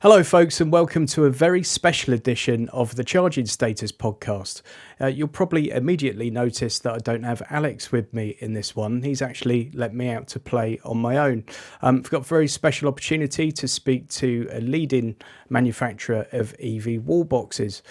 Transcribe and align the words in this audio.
Hello, 0.00 0.22
folks, 0.22 0.60
and 0.60 0.70
welcome 0.70 1.06
to 1.06 1.24
a 1.24 1.30
very 1.30 1.64
special 1.64 2.14
edition 2.14 2.68
of 2.68 2.94
the 2.94 3.02
Charging 3.02 3.46
Status 3.46 3.90
podcast. 3.90 4.62
Uh, 5.00 5.08
you'll 5.08 5.26
probably 5.26 5.70
immediately 5.70 6.30
notice 6.30 6.78
that 6.78 6.92
I 6.92 6.98
don't 6.98 7.24
have 7.24 7.42
Alex 7.50 7.90
with 7.90 8.14
me 8.14 8.36
in 8.38 8.52
this 8.52 8.76
one. 8.76 9.02
He's 9.02 9.20
actually 9.20 9.72
let 9.74 9.92
me 9.92 10.08
out 10.08 10.28
to 10.28 10.38
play 10.38 10.78
on 10.84 10.98
my 10.98 11.16
own. 11.16 11.42
Um, 11.82 11.96
I've 11.96 12.10
got 12.10 12.20
a 12.20 12.28
very 12.28 12.46
special 12.46 12.86
opportunity 12.86 13.50
to 13.50 13.66
speak 13.66 14.08
to 14.10 14.48
a 14.52 14.60
leading 14.60 15.16
manufacturer 15.48 16.28
of 16.30 16.54
EV 16.62 17.04
wall 17.04 17.24
boxes. 17.24 17.82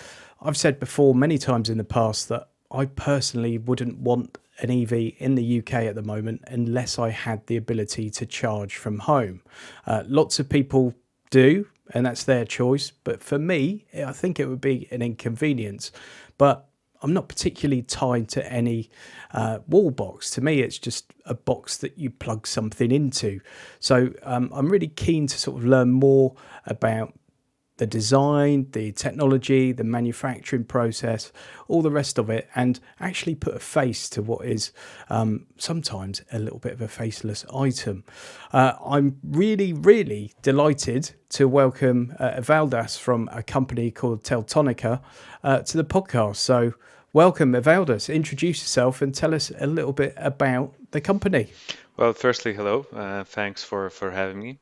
I've 0.42 0.56
said 0.56 0.80
before 0.80 1.14
many 1.14 1.38
times 1.38 1.70
in 1.70 1.78
the 1.78 1.84
past 1.84 2.30
that 2.30 2.48
I 2.72 2.86
personally 2.86 3.58
wouldn't 3.58 3.98
want 3.98 4.38
an 4.60 4.72
EV 4.72 5.12
in 5.18 5.36
the 5.36 5.60
UK 5.60 5.74
at 5.74 5.96
the 5.96 6.04
moment 6.04 6.46
unless 6.48 6.98
I 6.98 7.10
had 7.10 7.46
the 7.48 7.58
ability 7.58 8.10
to 8.12 8.26
charge 8.26 8.78
from 8.78 9.00
home. 9.00 9.42
Uh, 9.86 10.04
lots 10.08 10.40
of 10.40 10.48
people 10.48 10.94
do 11.32 11.68
and 11.94 12.06
that's 12.06 12.24
their 12.24 12.46
choice. 12.46 12.92
But 12.92 13.24
for 13.24 13.40
me, 13.40 13.86
I 13.96 14.12
think 14.12 14.40
it 14.40 14.48
would 14.48 14.62
be 14.62 14.88
an 14.92 15.02
inconvenience. 15.02 15.92
But 16.38 16.68
I'm 17.02 17.14
not 17.14 17.28
particularly 17.28 17.84
tied 17.84 18.28
to 18.30 18.52
any 18.52 18.90
uh, 19.32 19.60
wall 19.68 19.92
box. 19.92 20.32
To 20.32 20.42
me, 20.42 20.62
it's 20.62 20.80
just 20.80 21.14
a 21.26 21.34
box 21.34 21.78
that 21.78 21.98
you 21.98 22.10
plug 22.10 22.48
something 22.48 22.92
into. 22.92 23.40
So 23.80 24.14
um, 24.24 24.50
I'm 24.54 24.70
really 24.70 24.88
keen 24.88 25.28
to 25.28 25.38
sort 25.38 25.58
of 25.58 25.66
learn 25.66 25.92
more 25.92 26.36
about 26.66 27.14
the 27.78 27.86
design, 27.86 28.68
the 28.72 28.92
technology, 28.92 29.72
the 29.72 29.84
manufacturing 29.84 30.66
process, 30.66 31.32
all 31.68 31.82
the 31.82 31.92
rest 31.92 32.18
of 32.18 32.30
it, 32.30 32.50
and 32.56 32.80
actually 33.00 33.36
put 33.36 33.56
a 33.56 33.60
face 33.60 34.10
to 34.10 34.22
what 34.22 34.46
is 34.46 34.72
um, 35.10 35.46
sometimes 35.58 36.22
a 36.32 36.40
little 36.40 36.60
bit 36.60 36.74
of 36.74 36.82
a 36.82 36.88
faceless 36.88 37.46
item. 37.54 38.04
Uh, 38.52 38.74
I'm 38.86 39.18
really, 39.24 39.74
really 39.74 40.34
delighted 40.42 41.12
to 41.30 41.48
welcome 41.48 42.14
uh, 42.20 42.32
Evaldas 42.32 43.00
from 43.00 43.30
a 43.32 43.44
company 43.44 43.92
called 43.92 44.24
Teltonika 44.24 45.02
uh, 45.44 45.60
to 45.60 45.78
the 45.78 45.86
podcast. 45.86 46.38
So, 46.38 46.74
welcome, 47.14 47.54
Evaldas. 47.54 48.14
Introduce 48.14 48.62
yourself 48.62 49.02
and 49.02 49.14
tell 49.14 49.34
us 49.34 49.52
a 49.60 49.68
little 49.68 49.94
bit 49.94 50.14
about 50.18 50.74
the 50.92 51.02
company. 51.02 51.50
Well, 51.98 52.14
firstly, 52.14 52.54
hello. 52.54 52.86
Uh, 52.94 53.24
thanks 53.24 53.64
for, 53.64 53.90
for 53.90 54.12
having 54.12 54.40
me. 54.40 54.60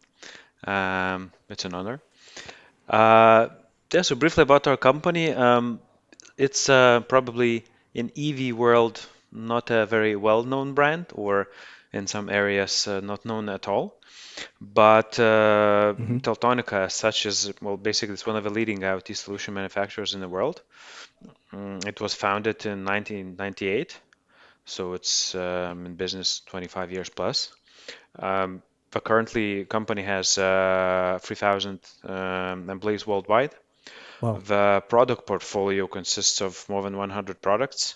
Um, 0.65 1.31
it's 1.49 1.65
an 1.65 1.73
honor. 1.73 2.01
Uh, 2.89 3.49
yeah, 3.93 4.01
so 4.01 4.15
briefly 4.15 4.43
about 4.43 4.67
our 4.67 4.77
company. 4.77 5.31
Um, 5.31 5.79
it's 6.37 6.69
uh, 6.69 7.01
probably 7.01 7.65
in 7.93 8.11
EV 8.17 8.55
world 8.55 9.05
not 9.31 9.69
a 9.69 9.85
very 9.85 10.15
well-known 10.15 10.73
brand, 10.73 11.07
or 11.13 11.49
in 11.91 12.07
some 12.07 12.29
areas 12.29 12.87
uh, 12.87 12.99
not 12.99 13.25
known 13.25 13.49
at 13.49 13.67
all. 13.67 13.95
But 14.59 15.19
uh, 15.19 15.93
mm-hmm. 15.97 16.17
Teltonika, 16.17 16.85
as 16.85 16.93
such, 16.93 17.25
is 17.25 17.53
well, 17.61 17.77
basically 17.77 18.13
it's 18.13 18.25
one 18.25 18.35
of 18.35 18.43
the 18.43 18.49
leading 18.49 18.79
IoT 18.79 19.15
solution 19.15 19.53
manufacturers 19.53 20.13
in 20.13 20.19
the 20.19 20.27
world. 20.27 20.61
Mm, 21.53 21.85
it 21.87 22.01
was 22.01 22.13
founded 22.13 22.65
in 22.65 22.83
1998, 22.83 23.97
so 24.65 24.93
it's 24.93 25.35
um, 25.35 25.85
in 25.85 25.95
business 25.95 26.41
25 26.47 26.91
years 26.91 27.09
plus. 27.09 27.53
Um, 28.19 28.61
the 28.95 29.01
currently 29.01 29.65
company 29.65 30.03
has 30.03 30.37
uh, 30.37 31.19
3,000 31.21 31.79
um, 32.05 32.69
employees 32.69 33.05
worldwide. 33.05 33.51
Wow. 34.21 34.39
The 34.39 34.83
product 34.87 35.27
portfolio 35.27 35.85
consists 35.87 36.39
of 36.39 36.63
more 36.69 36.81
than 36.81 36.95
100 36.95 37.41
products. 37.41 37.95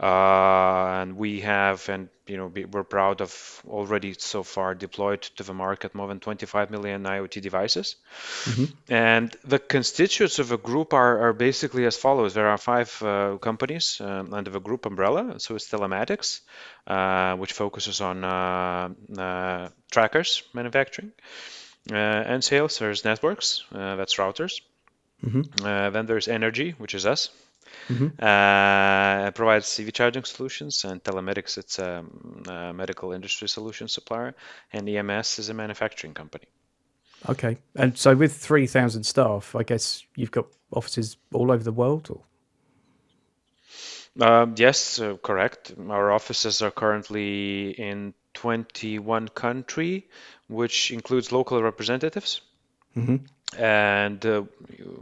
Uh, 0.00 1.02
and 1.02 1.16
we 1.16 1.40
have, 1.40 1.88
and 1.90 2.08
you 2.26 2.38
know, 2.38 2.50
we're 2.70 2.82
proud 2.82 3.20
of 3.20 3.62
already 3.68 4.14
so 4.14 4.42
far 4.42 4.74
deployed 4.74 5.20
to 5.20 5.42
the 5.42 5.52
market 5.52 5.94
more 5.94 6.08
than 6.08 6.18
25 6.18 6.70
million 6.70 7.02
IoT 7.02 7.42
devices. 7.42 7.96
Mm-hmm. 8.44 8.64
And 8.88 9.36
the 9.44 9.58
constituents 9.58 10.38
of 10.38 10.50
a 10.50 10.56
group 10.56 10.94
are, 10.94 11.28
are 11.28 11.32
basically 11.34 11.84
as 11.84 11.96
follows: 11.96 12.32
there 12.32 12.48
are 12.48 12.56
five 12.56 13.02
uh, 13.02 13.36
companies 13.36 14.00
um, 14.00 14.32
under 14.32 14.50
the 14.50 14.60
group 14.60 14.86
umbrella. 14.86 15.38
So 15.38 15.56
it's 15.56 15.68
telematics, 15.68 16.40
uh, 16.86 17.36
which 17.36 17.52
focuses 17.52 18.00
on 18.00 18.24
uh, 18.24 18.88
uh, 19.18 19.68
trackers 19.90 20.42
manufacturing, 20.54 21.12
uh, 21.90 21.94
and 21.94 22.42
sales. 22.42 22.78
There's 22.78 23.04
networks, 23.04 23.64
that's 23.70 24.14
routers. 24.14 24.62
Mm-hmm. 25.22 25.92
then 25.92 26.06
there's 26.06 26.28
energy, 26.28 26.74
which 26.78 26.94
is 26.94 27.06
us. 27.06 27.28
Mm-hmm. 27.88 28.06
Uh, 28.18 29.30
provides 29.32 29.78
EV 29.78 29.92
charging 29.92 30.24
solutions 30.24 30.84
and 30.84 31.02
Telemedic. 31.02 31.56
It's 31.58 31.78
a, 31.78 32.04
a, 32.48 32.72
medical 32.72 33.12
industry 33.12 33.48
solution 33.48 33.88
supplier, 33.88 34.34
and 34.72 34.88
EMS 34.88 35.38
is 35.38 35.48
a 35.48 35.54
manufacturing 35.54 36.14
company. 36.14 36.46
Okay, 37.28 37.58
and 37.76 37.96
so 37.96 38.16
with 38.16 38.36
three 38.36 38.66
thousand 38.66 39.04
staff, 39.04 39.54
I 39.54 39.62
guess 39.62 40.04
you've 40.16 40.32
got 40.32 40.46
offices 40.72 41.16
all 41.32 41.52
over 41.52 41.62
the 41.62 41.72
world, 41.72 42.08
or? 42.10 42.22
Um, 44.20 44.54
yes, 44.58 44.98
uh, 44.98 45.16
correct. 45.16 45.72
Our 45.88 46.12
offices 46.12 46.60
are 46.60 46.70
currently 46.70 47.70
in 47.70 48.12
21 48.34 49.28
country, 49.28 50.08
which 50.48 50.90
includes 50.90 51.32
local 51.32 51.62
representatives. 51.62 52.42
Mm-hmm. 52.96 53.16
And 53.58 54.24
uh, 54.24 54.44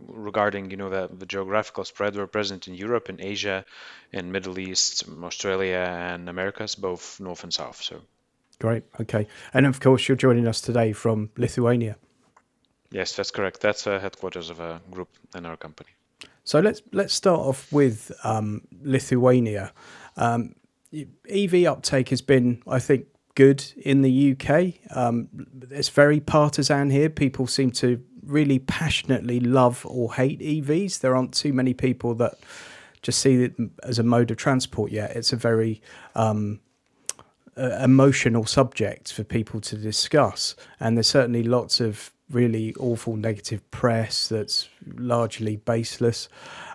regarding, 0.08 0.70
you 0.70 0.76
know, 0.76 0.90
the, 0.90 1.08
the 1.12 1.26
geographical 1.26 1.84
spread, 1.84 2.16
we're 2.16 2.26
present 2.26 2.68
in 2.68 2.74
Europe, 2.74 3.08
in 3.08 3.20
Asia, 3.20 3.64
in 4.12 4.32
Middle 4.32 4.58
East, 4.58 5.04
Australia, 5.22 5.78
and 5.78 6.28
Americas, 6.28 6.74
both 6.74 7.20
north 7.20 7.44
and 7.44 7.52
south. 7.52 7.82
So 7.82 8.00
great. 8.58 8.84
Okay, 9.00 9.26
and 9.54 9.66
of 9.66 9.80
course, 9.80 10.08
you're 10.08 10.16
joining 10.16 10.46
us 10.46 10.60
today 10.60 10.92
from 10.92 11.30
Lithuania. 11.36 11.96
Yes, 12.90 13.14
that's 13.14 13.30
correct. 13.30 13.60
That's 13.60 13.84
the 13.84 14.00
headquarters 14.00 14.50
of 14.50 14.60
a 14.60 14.80
group 14.90 15.08
in 15.34 15.46
our 15.46 15.56
company. 15.56 15.90
So 16.44 16.58
let's 16.58 16.82
let's 16.92 17.14
start 17.14 17.40
off 17.40 17.72
with 17.72 18.10
um, 18.24 18.62
Lithuania. 18.82 19.72
Um, 20.16 20.54
EV 20.92 21.66
uptake 21.66 22.08
has 22.08 22.20
been, 22.20 22.62
I 22.66 22.80
think, 22.80 23.06
good 23.34 23.64
in 23.76 24.02
the 24.02 24.32
UK. 24.32 24.74
Um, 24.96 25.28
it's 25.70 25.88
very 25.88 26.20
partisan 26.20 26.90
here. 26.90 27.08
People 27.08 27.46
seem 27.46 27.70
to 27.72 28.02
really 28.24 28.58
passionately 28.58 29.40
love 29.40 29.84
or 29.88 30.14
hate 30.14 30.40
EVs. 30.40 31.00
There 31.00 31.16
aren't 31.16 31.34
too 31.34 31.52
many 31.52 31.74
people 31.74 32.14
that 32.16 32.34
just 33.02 33.20
see 33.20 33.44
it 33.44 33.54
as 33.82 33.98
a 33.98 34.02
mode 34.02 34.30
of 34.30 34.36
transport 34.36 34.90
yet. 34.92 35.16
It's 35.16 35.32
a 35.32 35.36
very 35.36 35.80
um, 36.14 36.60
uh, 37.56 37.78
emotional 37.82 38.44
subject 38.44 39.12
for 39.12 39.24
people 39.24 39.60
to 39.62 39.76
discuss, 39.76 40.54
and 40.78 40.96
there's 40.96 41.08
certainly 41.08 41.42
lots 41.42 41.80
of 41.80 42.12
really 42.30 42.74
awful 42.78 43.16
negative 43.16 43.68
press 43.70 44.28
that's 44.28 44.68
largely 44.86 45.56
baseless. 45.56 46.28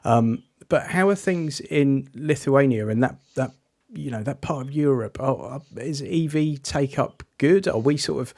Um, 0.04 0.44
but 0.68 0.88
how 0.88 1.10
are 1.10 1.16
things 1.16 1.60
in 1.60 2.10
Lithuania 2.14 2.88
and 2.88 3.02
that 3.04 3.18
that 3.36 3.52
you 3.94 4.12
know 4.12 4.24
that 4.24 4.42
part 4.42 4.66
of 4.66 4.74
Europe? 4.74 5.20
Is 5.78 6.02
EV 6.02 6.62
take 6.64 6.98
up 7.00 7.24
good? 7.38 7.68
Are 7.68 7.80
we 7.80 7.98
sort 7.98 8.22
of 8.22 8.34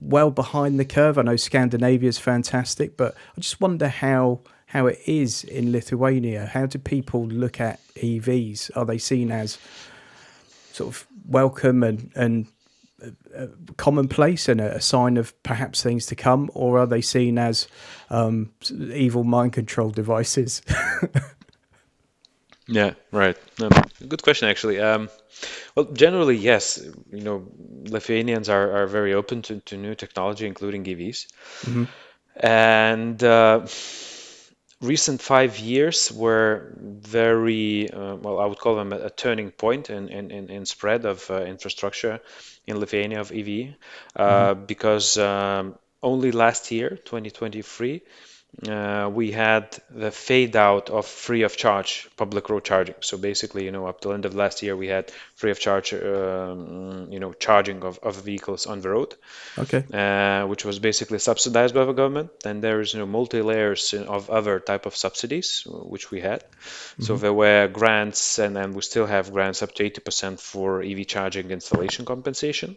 well 0.00 0.30
behind 0.30 0.78
the 0.78 0.84
curve. 0.84 1.18
I 1.18 1.22
know 1.22 1.36
Scandinavia 1.36 2.08
is 2.08 2.18
fantastic, 2.18 2.96
but 2.96 3.14
I 3.36 3.40
just 3.40 3.60
wonder 3.60 3.88
how 3.88 4.40
how 4.66 4.86
it 4.86 4.98
is 5.06 5.44
in 5.44 5.72
Lithuania. 5.72 6.46
How 6.46 6.66
do 6.66 6.78
people 6.78 7.26
look 7.26 7.60
at 7.60 7.80
EVs? 7.94 8.70
Are 8.76 8.84
they 8.84 8.98
seen 8.98 9.32
as 9.32 9.58
sort 10.72 10.94
of 10.94 11.06
welcome 11.26 11.82
and 11.82 12.10
and 12.14 12.46
uh, 13.36 13.46
commonplace 13.76 14.48
and 14.48 14.60
a, 14.60 14.76
a, 14.76 14.80
sign 14.80 15.16
of 15.16 15.40
perhaps 15.44 15.82
things 15.82 16.06
to 16.06 16.16
come, 16.16 16.50
or 16.52 16.80
are 16.80 16.86
they 16.86 17.00
seen 17.00 17.38
as 17.38 17.68
um, 18.10 18.50
evil 18.92 19.22
mind 19.22 19.52
control 19.52 19.90
devices? 19.90 20.62
yeah, 22.68 22.92
right. 23.10 23.36
Um, 23.62 23.72
good 24.06 24.22
question, 24.22 24.48
actually. 24.48 24.78
Um, 24.78 25.08
well, 25.74 25.86
generally, 25.86 26.36
yes. 26.36 26.78
You 27.10 27.22
know, 27.22 27.46
Lithuanians 27.84 28.48
are, 28.48 28.82
are 28.82 28.86
very 28.86 29.14
open 29.14 29.42
to, 29.42 29.60
to 29.60 29.76
new 29.76 29.94
technology, 29.94 30.46
including 30.46 30.84
EVs. 30.84 31.26
Mm-hmm. 31.62 31.84
And 32.40 33.24
uh, 33.24 33.66
recent 34.80 35.22
five 35.22 35.58
years 35.58 36.12
were 36.12 36.76
very, 36.78 37.90
uh, 37.90 38.16
well, 38.16 38.38
I 38.38 38.46
would 38.46 38.58
call 38.58 38.76
them 38.76 38.92
a, 38.92 39.06
a 39.06 39.10
turning 39.10 39.50
point 39.50 39.88
in, 39.88 40.08
in, 40.08 40.30
in, 40.30 40.50
in 40.50 40.66
spread 40.66 41.06
of 41.06 41.28
uh, 41.30 41.42
infrastructure 41.42 42.20
in 42.66 42.78
Lithuania 42.78 43.20
of 43.20 43.32
EV, 43.32 43.74
uh, 44.14 44.54
mm-hmm. 44.54 44.66
because 44.66 45.16
um, 45.16 45.78
only 46.02 46.32
last 46.32 46.70
year, 46.70 46.90
2023, 46.90 48.02
uh, 48.66 49.08
we 49.12 49.30
had 49.30 49.78
the 49.88 50.10
fade 50.10 50.56
out 50.56 50.90
of 50.90 51.06
free 51.06 51.42
of 51.42 51.56
charge 51.56 52.08
public 52.16 52.50
road 52.50 52.64
charging. 52.64 52.96
So 53.00 53.16
basically, 53.16 53.64
you 53.64 53.70
know, 53.70 53.86
up 53.86 54.00
till 54.00 54.12
end 54.12 54.24
of 54.24 54.34
last 54.34 54.62
year, 54.62 54.76
we 54.76 54.88
had 54.88 55.12
free 55.36 55.52
of 55.52 55.60
charge, 55.60 55.94
um, 55.94 57.06
you 57.10 57.20
know, 57.20 57.32
charging 57.34 57.84
of, 57.84 58.00
of 58.02 58.16
vehicles 58.16 58.66
on 58.66 58.80
the 58.80 58.88
road. 58.88 59.14
Okay. 59.58 59.84
Uh, 59.92 60.46
which 60.48 60.64
was 60.64 60.80
basically 60.80 61.20
subsidized 61.20 61.74
by 61.74 61.84
the 61.84 61.92
government. 61.92 62.30
Then 62.40 62.60
there 62.60 62.80
is, 62.80 62.94
you 62.94 63.00
know, 63.00 63.06
multi 63.06 63.42
layers 63.42 63.94
of 63.94 64.28
other 64.28 64.58
type 64.58 64.86
of 64.86 64.96
subsidies 64.96 65.64
which 65.66 66.10
we 66.10 66.20
had. 66.20 66.40
Mm-hmm. 66.40 67.04
So 67.04 67.16
there 67.16 67.32
were 67.32 67.68
grants, 67.68 68.40
and 68.40 68.56
then 68.56 68.72
we 68.72 68.82
still 68.82 69.06
have 69.06 69.32
grants 69.32 69.62
up 69.62 69.72
to 69.74 69.88
80% 69.88 70.40
for 70.40 70.82
EV 70.82 71.06
charging 71.06 71.52
installation 71.52 72.04
compensation. 72.04 72.76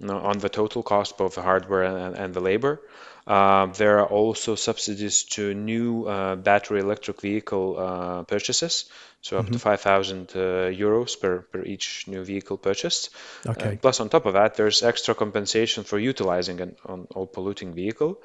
On 0.00 0.38
the 0.38 0.48
total 0.48 0.82
cost, 0.82 1.18
both 1.18 1.34
the 1.34 1.42
hardware 1.42 1.82
and, 1.84 2.16
and 2.16 2.34
the 2.34 2.40
labor. 2.40 2.80
Uh, 3.26 3.66
there 3.66 4.00
are 4.00 4.06
also 4.06 4.56
subsidies 4.56 5.22
to 5.24 5.54
new 5.54 6.06
uh, 6.06 6.34
battery 6.34 6.80
electric 6.80 7.20
vehicle 7.20 7.76
uh, 7.78 8.22
purchases, 8.24 8.86
so 9.20 9.38
up 9.38 9.50
to 9.50 9.58
5,000 9.58 10.30
uh, 10.34 10.38
euros 10.70 11.20
per, 11.20 11.42
per 11.42 11.62
each 11.62 12.04
new 12.08 12.24
vehicle 12.24 12.56
purchased. 12.58 13.10
Uh, 13.46 13.50
Okay. 13.50 13.78
plus, 13.80 14.00
on 14.00 14.08
top 14.08 14.26
of 14.26 14.32
that, 14.32 14.56
there's 14.56 14.82
extra 14.82 15.14
compensation 15.14 15.84
for 15.84 15.98
utilizing 15.98 16.60
an 16.60 16.76
on 16.84 17.06
all 17.14 17.26
polluting 17.26 17.74
vehicle, 17.74 18.20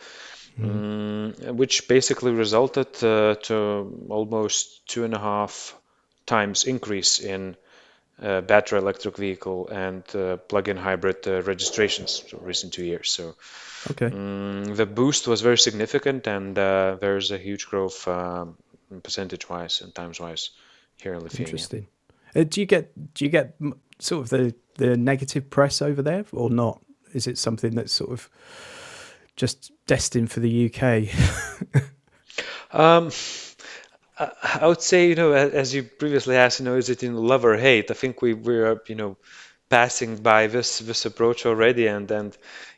mm, 0.59 1.51
which 1.55 1.87
basically 1.87 2.31
resulted 2.31 2.87
uh, 3.03 3.35
to 3.35 4.07
almost 4.09 4.87
two 4.87 5.03
and 5.03 5.13
a 5.13 5.19
half 5.19 5.75
times 6.25 6.63
increase 6.63 7.19
in 7.19 7.55
uh, 8.21 8.41
battery 8.41 8.79
electric 8.79 9.17
vehicle 9.17 9.67
and 9.69 10.03
uh, 10.15 10.37
plug-in 10.37 10.77
hybrid 10.77 11.27
uh, 11.27 11.41
registrations 11.43 12.23
so 12.27 12.37
recent 12.41 12.73
two 12.73 12.83
years. 12.83 13.11
So 13.11 13.35
Okay. 13.91 14.09
mm, 14.09 14.75
the 14.75 14.85
boost 14.85 15.27
was 15.27 15.41
very 15.41 15.57
significant, 15.57 16.27
and 16.27 16.57
uh, 16.57 16.97
there's 16.99 17.31
a 17.31 17.37
huge 17.37 17.67
growth 17.67 18.07
um, 18.07 18.57
percentage-wise 19.03 19.81
and 19.81 19.93
times-wise 19.93 20.49
here 20.97 21.13
in 21.13 21.21
Lithuania. 21.21 21.45
Interesting. 21.45 21.87
Uh, 22.35 22.43
do 22.43 22.59
you 22.59 22.65
get 22.65 23.13
do 23.13 23.23
you 23.23 23.31
get 23.31 23.55
sort 23.99 24.23
of 24.23 24.29
the 24.29 24.53
the 24.75 24.97
negative 24.97 25.49
press 25.49 25.81
over 25.81 26.01
there 26.01 26.25
or 26.31 26.49
not? 26.49 26.81
Is 27.13 27.27
it 27.27 27.37
something 27.37 27.75
that's 27.75 27.93
sort 27.93 28.11
of 28.11 28.29
just 29.35 29.71
destined 29.85 30.31
for 30.31 30.39
the 30.39 30.65
UK? 30.65 31.83
Um, 32.71 33.11
I 34.61 34.67
would 34.67 34.81
say, 34.81 35.09
you 35.09 35.15
know, 35.15 35.33
a- 35.33 35.49
as 35.51 35.73
you 35.73 35.83
previously 35.83 36.35
asked, 36.35 36.59
you 36.59 36.65
know, 36.65 36.75
is 36.75 36.89
it 36.89 37.03
in 37.03 37.15
love 37.15 37.45
or 37.45 37.55
hate? 37.57 37.91
I 37.91 37.93
think 37.93 38.21
we 38.21 38.33
we're, 38.33 38.81
you 38.87 38.95
know, 38.95 39.17
passing 39.69 40.17
by 40.17 40.47
this 40.47 40.79
this 40.79 41.05
approach 41.05 41.45
already, 41.45 41.87
and 41.87 42.09
and 42.11 42.37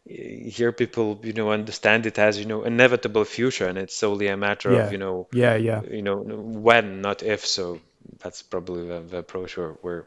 eh, 0.10 0.50
here 0.50 0.72
people, 0.72 1.20
you 1.24 1.34
know, 1.34 1.52
understand 1.52 2.06
it 2.06 2.18
as, 2.20 2.38
you 2.40 2.46
know, 2.46 2.64
inevitable 2.64 3.26
future, 3.26 3.68
and 3.68 3.78
it's 3.78 3.96
solely 3.96 4.28
a 4.28 4.36
matter 4.38 4.70
of, 4.72 4.78
yeah. 4.78 4.92
you 4.92 4.98
know, 4.98 5.28
Yeah. 5.34 5.56
Yeah. 5.56 5.82
you 5.84 6.02
know, 6.02 6.18
when, 6.18 7.02
not 7.02 7.24
if. 7.24 7.46
So 7.46 7.80
that's 8.20 8.42
probably 8.42 8.88
the, 8.88 9.00
the 9.02 9.18
approach 9.18 9.56
we're, 9.58 9.76
we're, 9.82 10.04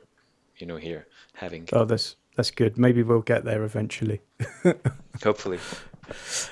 you 0.57 0.67
know, 0.67 0.77
here 0.77 1.07
having, 1.35 1.69
Oh, 1.73 1.85
that's 1.85 2.17
that's 2.37 2.51
good. 2.51 2.77
Maybe 2.79 3.03
we'll 3.03 3.21
get 3.23 3.45
there 3.45 3.63
eventually. 3.65 4.21
hopefully. 5.23 5.59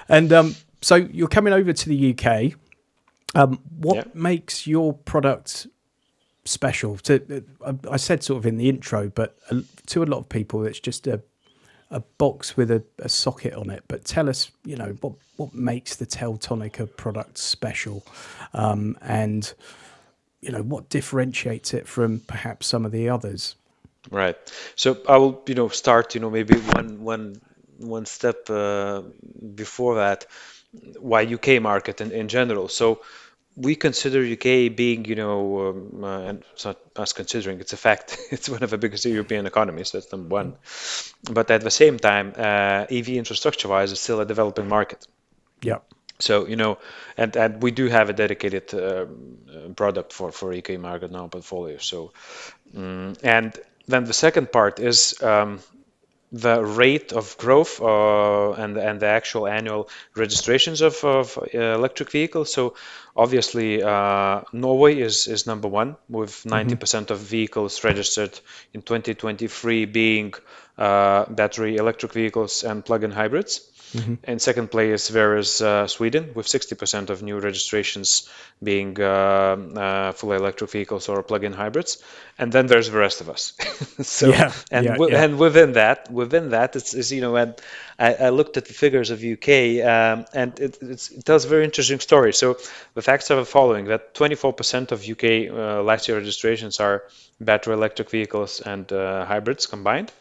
And 0.09 0.33
um, 0.33 0.55
so 0.81 0.95
you're 0.95 1.29
coming 1.29 1.53
over 1.53 1.73
to 1.73 1.89
the 1.89 2.15
UK. 2.15 2.53
Um, 3.35 3.61
what 3.79 4.15
makes 4.15 4.67
your 4.67 4.93
product 4.93 5.67
special? 6.45 6.97
To 6.99 7.45
I 7.65 7.75
I 7.93 7.97
said 7.97 8.23
sort 8.23 8.39
of 8.39 8.47
in 8.47 8.57
the 8.57 8.69
intro, 8.69 9.09
but 9.09 9.37
uh, 9.51 9.61
to 9.87 10.03
a 10.03 10.07
lot 10.07 10.19
of 10.19 10.29
people, 10.29 10.65
it's 10.65 10.81
just 10.81 11.07
a 11.07 11.23
a 11.91 12.01
box 12.19 12.57
with 12.57 12.71
a, 12.71 12.83
a 13.01 13.09
socket 13.09 13.55
on 13.55 13.69
it. 13.71 13.83
But 13.89 14.05
tell 14.05 14.29
us, 14.29 14.51
you 14.65 14.77
know, 14.77 14.97
what 15.01 15.15
what 15.37 15.55
makes 15.55 15.97
the 15.97 16.07
Teltonika 16.07 16.97
product 16.97 17.39
special, 17.39 18.05
um, 18.53 18.97
and 19.01 19.53
you 20.41 20.53
know 20.53 20.63
what 20.63 20.89
differentiates 20.89 21.75
it 21.75 21.87
from 21.87 22.21
perhaps 22.21 22.67
some 22.67 22.85
of 22.85 22.93
the 22.93 23.09
others. 23.09 23.57
Right. 24.11 24.37
So 24.77 24.97
I 25.09 25.19
will, 25.19 25.43
you 25.47 25.55
know, 25.55 25.69
start, 25.69 26.15
you 26.15 26.21
know, 26.21 26.31
maybe 26.31 26.57
one 26.59 27.03
one 27.03 27.41
one 27.79 28.07
step 28.07 28.49
uh, 28.49 29.03
before 29.55 29.97
that, 29.97 30.27
why 30.99 31.23
UK 31.23 31.61
market 31.61 32.01
in, 32.01 32.13
in 32.13 32.29
general. 32.29 32.69
So 32.69 33.01
we 33.57 33.75
consider 33.75 34.25
UK 34.25 34.75
being, 34.75 35.05
you 35.05 35.17
know, 35.17 35.69
um, 35.69 36.05
uh, 36.05 36.21
and 36.21 36.45
it's 36.53 36.65
not 36.65 36.79
us 36.97 37.13
considering, 37.13 37.61
it's 37.61 37.73
a 37.73 37.77
fact. 37.77 38.17
It's 38.31 38.49
one 38.49 38.63
of 38.63 38.71
the 38.71 38.79
biggest 38.79 39.05
European 39.05 39.47
economies, 39.47 39.91
that's 39.91 40.11
number 40.13 40.29
one. 40.29 40.57
But 41.31 41.51
at 41.51 41.63
the 41.63 41.71
same 41.71 41.99
time, 41.99 42.33
uh, 42.37 42.87
EV 42.91 43.09
infrastructure-wise, 43.11 43.93
it's 43.93 44.01
still 44.01 44.21
a 44.21 44.27
developing 44.27 44.69
market. 44.69 45.07
Yeah. 45.63 45.79
So, 46.21 46.47
you 46.47 46.57
know, 46.57 46.79
and, 47.17 47.35
and 47.37 47.63
we 47.63 47.71
do 47.71 47.89
have 47.89 48.11
a 48.11 48.13
dedicated 48.13 48.73
um, 48.75 49.39
uh, 49.49 49.69
product 49.75 50.13
for, 50.13 50.31
for 50.33 50.53
UK 50.53 50.79
market 50.79 51.11
now 51.11 51.27
portfolio. 51.27 51.79
So, 51.79 52.13
mm, 52.77 53.19
and 53.23 53.59
then 53.89 54.05
the 54.05 54.13
second 54.13 54.53
part 54.53 54.79
is 54.79 55.21
um, 55.23 55.61
the 56.33 56.63
rate 56.65 57.13
of 57.13 57.37
growth 57.39 57.81
uh, 57.83 58.53
and 58.53 58.77
and 58.77 59.01
the 59.01 59.07
actual 59.07 59.49
annual 59.49 59.89
registrations 60.15 60.81
of, 60.81 61.03
of 61.05 61.39
uh, 61.39 61.59
electric 61.59 62.11
vehicles. 62.11 62.53
So 62.53 62.75
obviously 63.17 63.83
uh, 63.83 64.43
Norway 64.53 65.01
is 65.01 65.27
is 65.27 65.47
number 65.47 65.69
one 65.69 65.97
with 66.09 66.45
90% 66.45 67.11
of 67.11 67.19
vehicles 67.19 67.83
registered 67.83 68.39
in 68.73 68.83
2023 68.83 69.87
being 69.87 70.35
uh, 70.79 71.25
battery 71.27 71.77
electric 71.77 72.13
vehicles 72.13 72.65
and 72.65 72.85
plug-in 72.85 73.11
hybrids. 73.11 73.61
In 74.25 74.39
second 74.39 74.71
place, 74.71 75.09
there 75.09 75.37
is 75.37 75.61
uh, 75.61 75.87
Sweden 75.87 76.33
with 76.35 76.47
60% 76.47 77.11
of 77.11 77.23
new 77.23 77.39
registrations 77.41 78.29
being 78.63 79.01
uh, 79.01 79.05
uh, 79.07 80.13
fully 80.13 80.37
electric 80.37 80.71
vehicles 80.71 81.09
or 81.09 81.23
plug-in 81.23 81.53
hybrids, 81.53 82.03
and 82.39 82.53
then 82.53 82.67
there's 82.67 82.91
the 82.91 82.99
rest 82.99 83.21
of 83.21 83.29
us. 83.29 83.53
so, 84.03 84.29
Yeah, 84.29 84.53
and 84.71 84.85
yeah, 84.85 84.93
wi- 84.93 85.13
yeah. 85.13 85.25
and 85.25 85.39
within 85.39 85.73
that, 85.73 86.11
within 86.11 86.51
that, 86.51 86.77
it's, 86.77 86.95
it's 86.95 87.11
you 87.11 87.21
know, 87.21 87.35
and 87.37 87.55
I, 87.99 88.15
I 88.15 88.29
looked 88.29 88.57
at 88.57 88.67
the 88.67 88.75
figures 88.75 89.11
of 89.11 89.25
UK, 89.25 89.85
um, 89.85 90.27
and 90.33 90.59
it, 90.61 90.79
it's, 90.83 91.11
it 91.11 91.25
tells 91.25 91.45
a 91.45 91.49
very 91.49 91.65
interesting 91.65 92.01
story. 92.01 92.33
So 92.33 92.59
the 92.95 93.03
facts 93.03 93.31
are 93.31 93.37
the 93.37 93.45
following: 93.45 93.87
that 93.87 94.15
24% 94.15 94.93
of 94.93 95.09
UK 95.09 95.51
uh, 95.53 95.83
last 95.83 96.09
year 96.09 96.17
registrations 96.19 96.81
are 96.81 97.05
battery 97.41 97.75
electric 97.75 98.11
vehicles 98.11 98.61
and 98.61 98.91
uh, 98.93 99.25
hybrids 99.25 99.67
combined. 99.67 100.13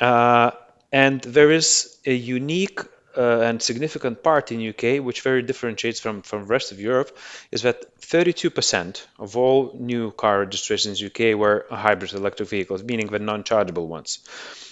Uh, 0.00 0.52
and 0.92 1.20
there 1.22 1.50
is 1.50 1.96
a 2.04 2.14
unique 2.14 2.80
uh, 3.16 3.40
and 3.40 3.60
significant 3.60 4.22
part 4.22 4.52
in 4.52 4.68
UK 4.68 5.04
which 5.04 5.22
very 5.22 5.42
differentiates 5.42 5.98
from 5.98 6.22
from 6.22 6.46
rest 6.46 6.72
of 6.72 6.80
Europe 6.80 7.16
is 7.50 7.62
that 7.62 7.98
32% 8.00 9.04
of 9.18 9.36
all 9.36 9.76
new 9.78 10.10
car 10.12 10.40
registrations 10.40 11.02
in 11.02 11.08
UK 11.08 11.38
were 11.38 11.66
hybrid 11.70 12.14
electric 12.14 12.48
vehicles, 12.48 12.82
meaning 12.82 13.08
the 13.08 13.18
non-chargeable 13.18 13.86
ones. 13.86 14.20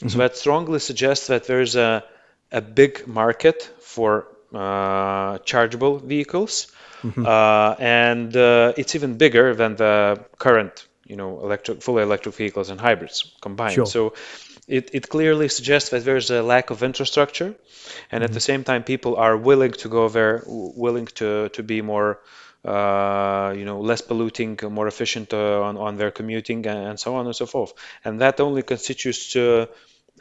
So 0.09 0.19
that 0.19 0.37
strongly 0.37 0.79
suggests 0.79 1.27
that 1.27 1.47
there 1.47 1.61
is 1.61 1.77
a 1.77 2.05
a 2.53 2.61
big 2.61 3.07
market 3.07 3.63
for 3.81 4.29
uh, 4.55 5.39
chargeable 5.39 5.99
vehicles, 5.99 6.69
uh, 7.27 7.75
and 7.79 8.37
uh, 8.37 8.73
it's 8.77 8.95
even 8.95 9.17
bigger 9.17 9.55
than 9.55 9.77
the 9.77 10.25
current, 10.39 10.87
you 11.05 11.17
know, 11.17 11.41
electric, 11.41 11.83
fully 11.83 12.03
electric 12.03 12.35
vehicles 12.35 12.71
and 12.71 12.81
hybrids 12.81 13.35
combined. 13.41 13.75
Sure. 13.75 13.87
So 13.87 14.15
it, 14.67 14.91
it 14.93 15.09
clearly 15.09 15.49
suggests 15.49 15.91
that 15.91 16.05
there's 16.05 16.31
a 16.31 16.43
lack 16.43 16.71
of 16.71 16.83
infrastructure, 16.83 17.55
and 18.11 18.25
at 18.25 18.33
the 18.33 18.41
same 18.41 18.65
time, 18.65 18.83
people 18.85 19.17
are 19.17 19.37
willing 19.37 19.73
to 19.73 19.89
go 19.89 20.09
there, 20.09 20.39
w- 20.39 20.73
willing 20.77 21.07
to 21.21 21.49
to 21.51 21.63
be 21.63 21.83
more, 21.83 22.21
uh, 22.65 23.55
you 23.57 23.65
know, 23.65 23.81
less 23.81 24.01
polluting, 24.01 24.59
more 24.71 24.89
efficient 24.89 25.33
uh, 25.33 25.63
on 25.63 25.77
on 25.77 25.97
their 25.97 26.11
commuting, 26.11 26.67
and, 26.67 26.79
and 26.89 27.01
so 27.01 27.15
on 27.17 27.27
and 27.27 27.37
so 27.37 27.47
forth. 27.47 27.73
And 28.05 28.21
that 28.21 28.41
only 28.41 28.63
constitutes 28.63 29.33
to 29.33 29.69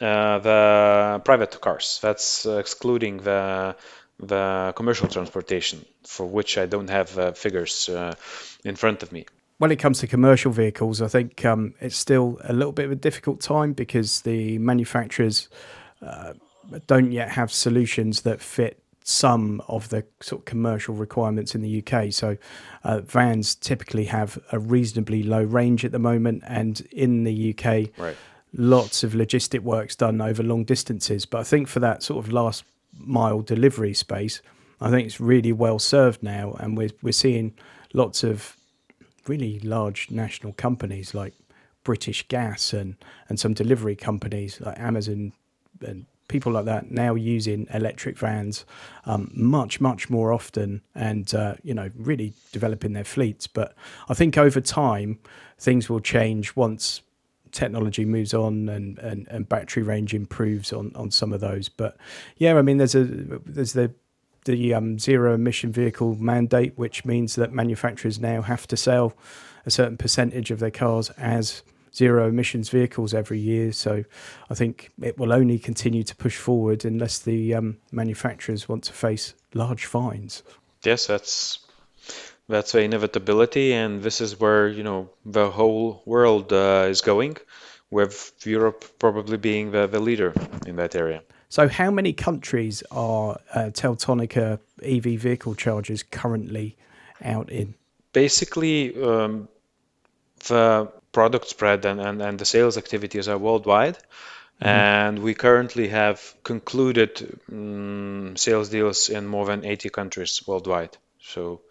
uh, 0.00 0.38
the 0.38 1.22
private 1.24 1.60
cars. 1.60 1.98
That's 2.02 2.46
excluding 2.46 3.18
the 3.18 3.76
the 4.18 4.72
commercial 4.76 5.08
transportation, 5.08 5.84
for 6.04 6.26
which 6.26 6.56
I 6.58 6.66
don't 6.66 6.88
have 6.88 7.18
uh, 7.18 7.32
figures 7.32 7.88
uh, 7.88 8.14
in 8.64 8.76
front 8.76 9.02
of 9.02 9.12
me. 9.12 9.26
When 9.58 9.70
it 9.70 9.76
comes 9.76 9.98
to 10.00 10.06
commercial 10.06 10.52
vehicles, 10.52 11.00
I 11.00 11.08
think 11.08 11.44
um, 11.44 11.74
it's 11.80 11.96
still 11.96 12.38
a 12.44 12.52
little 12.52 12.72
bit 12.72 12.84
of 12.84 12.92
a 12.92 12.96
difficult 12.96 13.40
time 13.40 13.72
because 13.72 14.22
the 14.22 14.58
manufacturers 14.58 15.48
uh, 16.02 16.34
don't 16.86 17.12
yet 17.12 17.30
have 17.30 17.50
solutions 17.52 18.22
that 18.22 18.40
fit 18.40 18.82
some 19.02 19.62
of 19.68 19.88
the 19.90 20.04
sort 20.20 20.40
of 20.42 20.44
commercial 20.46 20.92
requirements 20.94 21.54
in 21.54 21.62
the 21.62 21.82
UK. 21.82 22.12
So 22.12 22.36
uh, 22.84 23.00
vans 23.00 23.54
typically 23.54 24.06
have 24.06 24.36
a 24.50 24.58
reasonably 24.58 25.22
low 25.22 25.42
range 25.44 25.84
at 25.84 25.92
the 25.92 25.98
moment, 26.00 26.42
and 26.46 26.80
in 26.90 27.24
the 27.24 27.54
UK, 27.56 27.90
Right. 27.96 28.16
lots 28.52 29.04
of 29.04 29.12
logistic 29.12 29.60
work's 29.60 29.94
done 29.96 30.20
over 30.20 30.42
long 30.42 30.64
distances. 30.64 31.24
But 31.24 31.38
I 31.38 31.44
think 31.44 31.68
for 31.68 31.80
that 31.80 32.02
sort 32.02 32.24
of 32.26 32.32
last 32.32 32.64
mile 32.98 33.42
delivery 33.42 33.94
space, 33.94 34.42
I 34.80 34.90
think 34.90 35.06
it's 35.06 35.20
really 35.20 35.52
well 35.52 35.78
served 35.78 36.22
now, 36.22 36.52
and 36.58 36.76
we're 36.76 36.90
we're 37.00 37.12
seeing 37.12 37.54
lots 37.94 38.24
of 38.24 38.56
really 39.28 39.58
large 39.60 40.10
national 40.10 40.52
companies 40.52 41.14
like 41.14 41.34
British 41.84 42.26
Gas 42.28 42.72
and 42.72 42.96
and 43.28 43.38
some 43.38 43.54
delivery 43.54 43.96
companies 43.96 44.60
like 44.60 44.78
Amazon 44.78 45.32
and 45.80 46.06
people 46.28 46.52
like 46.52 46.64
that 46.64 46.90
now 46.90 47.14
using 47.14 47.68
electric 47.72 48.18
vans 48.18 48.64
um, 49.04 49.30
much 49.34 49.80
much 49.80 50.10
more 50.10 50.32
often 50.32 50.82
and 50.94 51.34
uh, 51.34 51.54
you 51.62 51.74
know 51.74 51.90
really 51.96 52.32
developing 52.52 52.92
their 52.92 53.04
fleets. 53.04 53.46
But 53.46 53.74
I 54.08 54.14
think 54.14 54.36
over 54.36 54.60
time 54.60 55.18
things 55.58 55.88
will 55.88 56.00
change 56.00 56.56
once 56.56 57.02
technology 57.52 58.04
moves 58.04 58.34
on 58.34 58.68
and, 58.68 58.98
and, 58.98 59.26
and 59.28 59.48
battery 59.48 59.82
range 59.82 60.12
improves 60.12 60.72
on, 60.72 60.92
on 60.94 61.10
some 61.10 61.32
of 61.32 61.40
those. 61.40 61.68
But 61.68 61.96
yeah, 62.36 62.56
I 62.58 62.62
mean 62.62 62.78
there's 62.78 62.94
a 62.94 63.04
there's 63.04 63.72
the 63.72 63.92
the 64.46 64.72
um, 64.74 64.98
zero 64.98 65.34
emission 65.34 65.70
vehicle 65.70 66.16
mandate, 66.16 66.72
which 66.76 67.04
means 67.04 67.34
that 67.34 67.52
manufacturers 67.52 68.18
now 68.18 68.40
have 68.42 68.66
to 68.68 68.76
sell 68.76 69.14
a 69.66 69.70
certain 69.70 69.96
percentage 69.96 70.50
of 70.50 70.58
their 70.58 70.70
cars 70.70 71.10
as 71.10 71.62
zero 71.94 72.28
emissions 72.28 72.68
vehicles 72.68 73.14
every 73.14 73.38
year. 73.38 73.72
So 73.72 74.04
I 74.50 74.54
think 74.54 74.90
it 75.02 75.18
will 75.18 75.32
only 75.32 75.58
continue 75.58 76.02
to 76.04 76.16
push 76.16 76.36
forward 76.36 76.84
unless 76.84 77.18
the 77.18 77.54
um, 77.54 77.78
manufacturers 77.92 78.68
want 78.68 78.84
to 78.84 78.92
face 78.92 79.34
large 79.54 79.84
fines. 79.86 80.42
Yes, 80.82 81.06
that's 81.06 81.58
that's 82.48 82.72
the 82.72 82.82
inevitability, 82.82 83.72
and 83.72 84.02
this 84.02 84.20
is 84.20 84.38
where 84.38 84.68
you 84.68 84.84
know 84.84 85.10
the 85.24 85.50
whole 85.50 86.02
world 86.06 86.52
uh, 86.52 86.86
is 86.88 87.00
going, 87.00 87.36
with 87.90 88.32
Europe 88.44 88.84
probably 88.98 89.36
being 89.36 89.72
the, 89.72 89.86
the 89.86 90.00
leader 90.00 90.32
in 90.66 90.76
that 90.76 90.94
area. 90.94 91.22
So, 91.56 91.68
how 91.68 91.90
many 91.90 92.12
countries 92.12 92.82
are 92.90 93.40
uh, 93.54 93.70
Teltonika 93.72 94.58
EV 94.82 95.18
vehicle 95.18 95.54
chargers 95.54 96.02
currently 96.02 96.76
out 97.24 97.48
in? 97.48 97.74
Basically, 98.12 98.94
um, 99.02 99.48
the 100.48 100.92
product 101.12 101.48
spread 101.48 101.86
and, 101.86 101.98
and, 101.98 102.20
and 102.20 102.38
the 102.38 102.44
sales 102.44 102.76
activities 102.76 103.26
are 103.26 103.38
worldwide. 103.38 103.94
Mm-hmm. 103.94 104.68
And 104.68 105.18
we 105.20 105.32
currently 105.32 105.88
have 105.88 106.20
concluded 106.42 107.40
um, 107.50 108.36
sales 108.36 108.68
deals 108.68 109.08
in 109.08 109.26
more 109.26 109.46
than 109.46 109.64
80 109.64 109.88
countries 109.88 110.42
worldwide. 110.46 110.98
So 111.22 111.62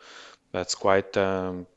that's 0.52 0.74
quite 0.74 1.16
um, 1.16 1.68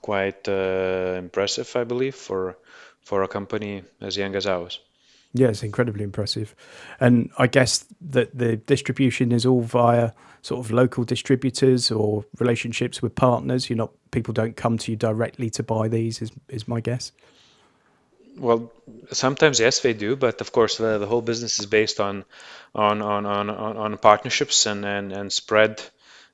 quite 0.00 0.48
uh, 0.48 1.16
impressive, 1.18 1.74
I 1.74 1.82
believe, 1.82 2.14
for 2.14 2.56
for 3.02 3.24
a 3.24 3.28
company 3.28 3.82
as 4.00 4.16
young 4.16 4.36
as 4.36 4.46
ours. 4.46 4.78
Yeah, 5.36 5.48
it's 5.48 5.62
incredibly 5.62 6.04
impressive. 6.04 6.54
And 6.98 7.30
I 7.38 7.46
guess 7.46 7.84
that 8.00 8.36
the 8.36 8.56
distribution 8.56 9.32
is 9.32 9.44
all 9.44 9.62
via 9.62 10.12
sort 10.42 10.64
of 10.64 10.70
local 10.70 11.04
distributors 11.04 11.90
or 11.90 12.24
relationships 12.38 13.02
with 13.02 13.14
partners. 13.14 13.68
You're 13.68 13.76
not 13.76 13.92
people 14.10 14.32
don't 14.32 14.56
come 14.56 14.78
to 14.78 14.92
you 14.92 14.96
directly 14.96 15.50
to 15.50 15.62
buy 15.62 15.88
these. 15.88 16.22
Is 16.22 16.32
is 16.48 16.66
my 16.66 16.80
guess. 16.80 17.12
Well, 18.38 18.70
sometimes 19.12 19.60
yes, 19.60 19.80
they 19.80 19.94
do, 19.94 20.14
but 20.14 20.40
of 20.40 20.52
course 20.52 20.76
the, 20.76 20.98
the 20.98 21.06
whole 21.06 21.22
business 21.22 21.58
is 21.58 21.66
based 21.66 22.00
on 22.00 22.24
on 22.74 23.02
on 23.02 23.26
on, 23.26 23.50
on 23.50 23.98
partnerships 23.98 24.66
and, 24.66 24.84
and, 24.84 25.12
and 25.12 25.32
spread 25.32 25.82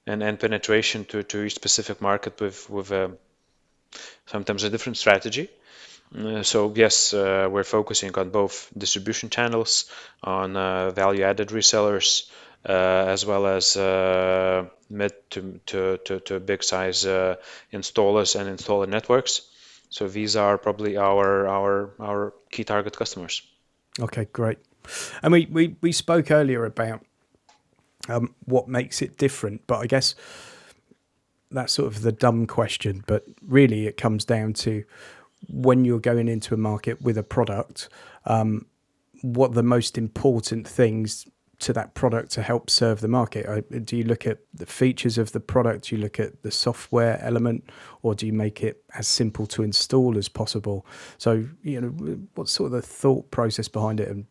and, 0.07 0.23
and 0.23 0.39
penetration 0.39 1.05
to, 1.07 1.23
to 1.23 1.45
each 1.45 1.55
specific 1.55 2.01
market 2.01 2.41
with 2.41 2.69
with 2.69 2.91
a, 2.91 3.13
sometimes 4.27 4.65
a 4.65 4.71
different 4.71 4.97
strategy. 4.97 5.49
Uh, 6.17 6.43
so 6.43 6.73
yes, 6.75 7.15
uh, 7.15 7.49
we're 7.51 7.65
focusing 7.65 8.17
on 8.19 8.31
both 8.31 8.71
distribution 8.77 9.31
channels, 9.31 9.91
on 10.23 10.57
uh, 10.57 10.91
value-added 10.91 11.49
resellers, 11.49 12.31
as 12.65 13.25
well 13.25 13.47
as 13.47 13.77
mid 14.91 15.13
to, 15.31 15.61
to, 15.67 15.99
to, 16.05 16.21
to 16.21 16.41
big 16.41 16.63
size 16.63 17.05
installers 17.73 18.39
and 18.39 18.59
installer 18.59 18.89
networks. 18.89 19.43
So 19.89 20.09
these 20.09 20.37
are 20.37 20.57
probably 20.59 20.97
our 20.97 21.47
our 21.49 21.91
our 22.01 22.33
key 22.51 22.65
target 22.65 22.97
customers. 22.97 23.43
Okay, 24.01 24.27
great. 24.33 24.59
And 25.23 25.33
we 25.33 25.93
spoke 25.93 26.31
earlier 26.31 26.65
about 26.65 27.05
um, 28.09 28.35
what 28.47 28.69
makes 28.69 29.03
it 29.03 29.19
different, 29.19 29.67
but 29.67 29.79
I 29.79 29.87
guess 29.87 30.15
that's 31.51 31.75
sort 31.75 31.95
of 31.95 32.03
the 32.03 32.13
dumb 32.13 32.47
question. 32.47 33.05
But 33.07 33.25
really, 33.43 33.87
it 33.87 33.97
comes 33.97 34.25
down 34.25 34.55
to 34.55 34.85
when 35.49 35.85
you're 35.85 36.01
going 36.01 36.29
into 36.29 36.55
a 36.55 36.57
market 36.57 37.03
with 37.03 37.19
a 37.19 37.23
product, 37.23 37.89
um, 38.27 38.67
what 39.23 39.55
the 39.55 39.63
most 39.63 39.97
important 39.97 40.67
things 40.67 41.27
to 41.63 41.73
that 41.73 41.95
product 41.95 42.33
to 42.33 42.43
help 42.43 42.69
serve 42.69 43.01
the 43.01 43.09
market? 43.09 43.87
Do 43.87 43.97
you 43.97 44.05
look 44.05 44.27
at 44.27 44.39
the 44.53 44.67
features 44.67 45.17
of 45.17 45.33
the 45.33 45.41
product? 45.41 45.89
Do 45.89 45.97
you 45.97 46.03
look 46.03 46.19
at 46.19 46.43
the 46.43 46.51
software 46.51 47.21
element, 47.23 47.71
or 48.03 48.15
do 48.15 48.27
you 48.27 48.33
make 48.33 48.63
it 48.63 48.83
as 48.95 49.07
simple 49.07 49.47
to 49.47 49.63
install 49.63 50.19
as 50.19 50.29
possible? 50.29 50.85
So, 51.19 51.47
you 51.63 51.81
know, 51.81 51.89
what's 52.35 52.53
sort 52.53 52.67
of 52.67 52.73
the 52.73 52.83
thought 52.83 53.31
process 53.31 53.69
behind 53.69 54.01
it, 54.01 54.09
and 54.09 54.27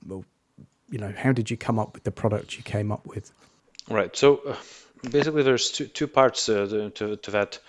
you 0.89 0.99
know, 0.99 1.13
how 1.17 1.31
did 1.31 1.49
you 1.49 1.57
come 1.57 1.79
up 1.79 1.93
with 1.93 2.03
the 2.03 2.11
product 2.11 2.57
you 2.57 2.63
came 2.63 2.91
up 2.91 3.07
with? 3.07 3.31
Right. 3.89 4.15
So, 4.15 4.41
uh, 4.45 4.55
basically, 5.09 5.43
there's 5.43 5.71
two 5.71 5.87
two 5.87 6.07
parts 6.07 6.49
uh, 6.49 6.89
to 6.95 7.15
to 7.15 7.31
that 7.31 7.59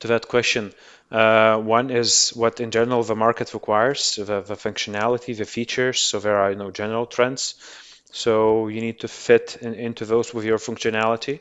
to 0.00 0.08
that 0.08 0.28
question. 0.28 0.72
Uh, 1.10 1.58
one 1.58 1.90
is 1.90 2.30
what 2.30 2.60
in 2.60 2.70
general 2.70 3.02
the 3.02 3.14
market 3.14 3.52
requires, 3.52 4.16
the, 4.16 4.40
the 4.40 4.54
functionality, 4.54 5.36
the 5.36 5.44
features. 5.44 6.00
So 6.00 6.18
there 6.20 6.38
are 6.38 6.50
you 6.50 6.56
know 6.56 6.70
general 6.70 7.06
trends. 7.06 7.54
So 8.12 8.68
you 8.68 8.80
need 8.80 9.00
to 9.00 9.08
fit 9.08 9.58
in, 9.60 9.74
into 9.74 10.04
those 10.04 10.34
with 10.34 10.44
your 10.44 10.58
functionality. 10.58 11.40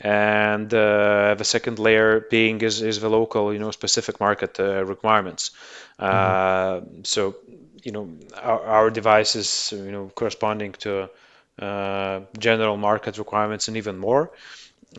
And 0.00 0.72
uh, 0.72 1.34
the 1.36 1.44
second 1.44 1.78
layer 1.78 2.20
being 2.20 2.60
is, 2.62 2.80
is 2.80 3.00
the 3.00 3.10
local, 3.10 3.52
you 3.52 3.58
know, 3.58 3.70
specific 3.70 4.18
market 4.20 4.58
uh, 4.58 4.84
requirements. 4.84 5.50
Mm-hmm. 6.00 7.02
so 7.02 7.36
you 7.82 7.92
know 7.92 8.08
our, 8.40 8.60
our 8.64 8.90
devices, 8.90 9.72
you 9.76 9.92
know, 9.92 10.10
corresponding 10.14 10.72
to 10.72 11.10
uh, 11.58 12.20
general 12.38 12.76
market 12.76 13.18
requirements 13.18 13.68
and 13.68 13.76
even 13.76 13.98
more. 13.98 14.30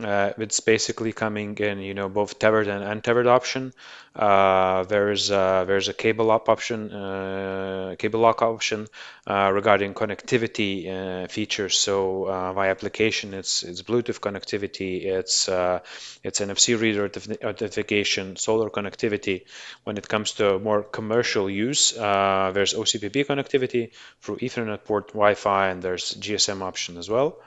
Uh, 0.00 0.32
it's 0.38 0.60
basically 0.60 1.12
coming 1.12 1.54
in, 1.58 1.78
you 1.78 1.92
know, 1.92 2.08
both 2.08 2.38
tethered 2.38 2.66
and 2.66 2.82
untethered 2.82 3.26
option. 3.26 3.74
Uh, 4.16 4.84
there's 4.84 5.30
uh, 5.30 5.64
there's 5.66 5.88
a 5.88 5.92
cable 5.92 6.30
up 6.30 6.48
option, 6.48 6.90
uh, 6.90 7.94
cable 7.98 8.20
lock 8.20 8.40
option 8.40 8.86
uh, 9.26 9.50
regarding 9.52 9.92
connectivity 9.92 10.88
uh, 10.88 11.26
features. 11.28 11.78
So 11.78 12.24
by 12.54 12.68
application, 12.68 13.34
it's 13.34 13.62
it's 13.62 13.82
Bluetooth 13.82 14.20
connectivity, 14.20 15.04
it's 15.04 15.48
it's 16.22 16.40
NFC 16.40 16.80
reader 16.80 17.10
identification, 17.44 18.36
solar 18.36 18.70
connectivity. 18.70 19.44
When 19.84 19.98
it 19.98 20.08
comes 20.08 20.32
to 20.32 20.58
more 20.58 20.82
commercial 20.82 21.50
use, 21.50 21.92
there's 21.92 22.72
OCPP 22.72 23.26
connectivity 23.26 23.92
through 24.22 24.36
Ethernet 24.38 24.84
port, 24.84 25.08
Wi-Fi, 25.08 25.68
and 25.68 25.82
there's 25.82 26.14
GSM 26.14 26.62
option 26.62 26.96
as 26.96 27.10
well. 27.10 27.38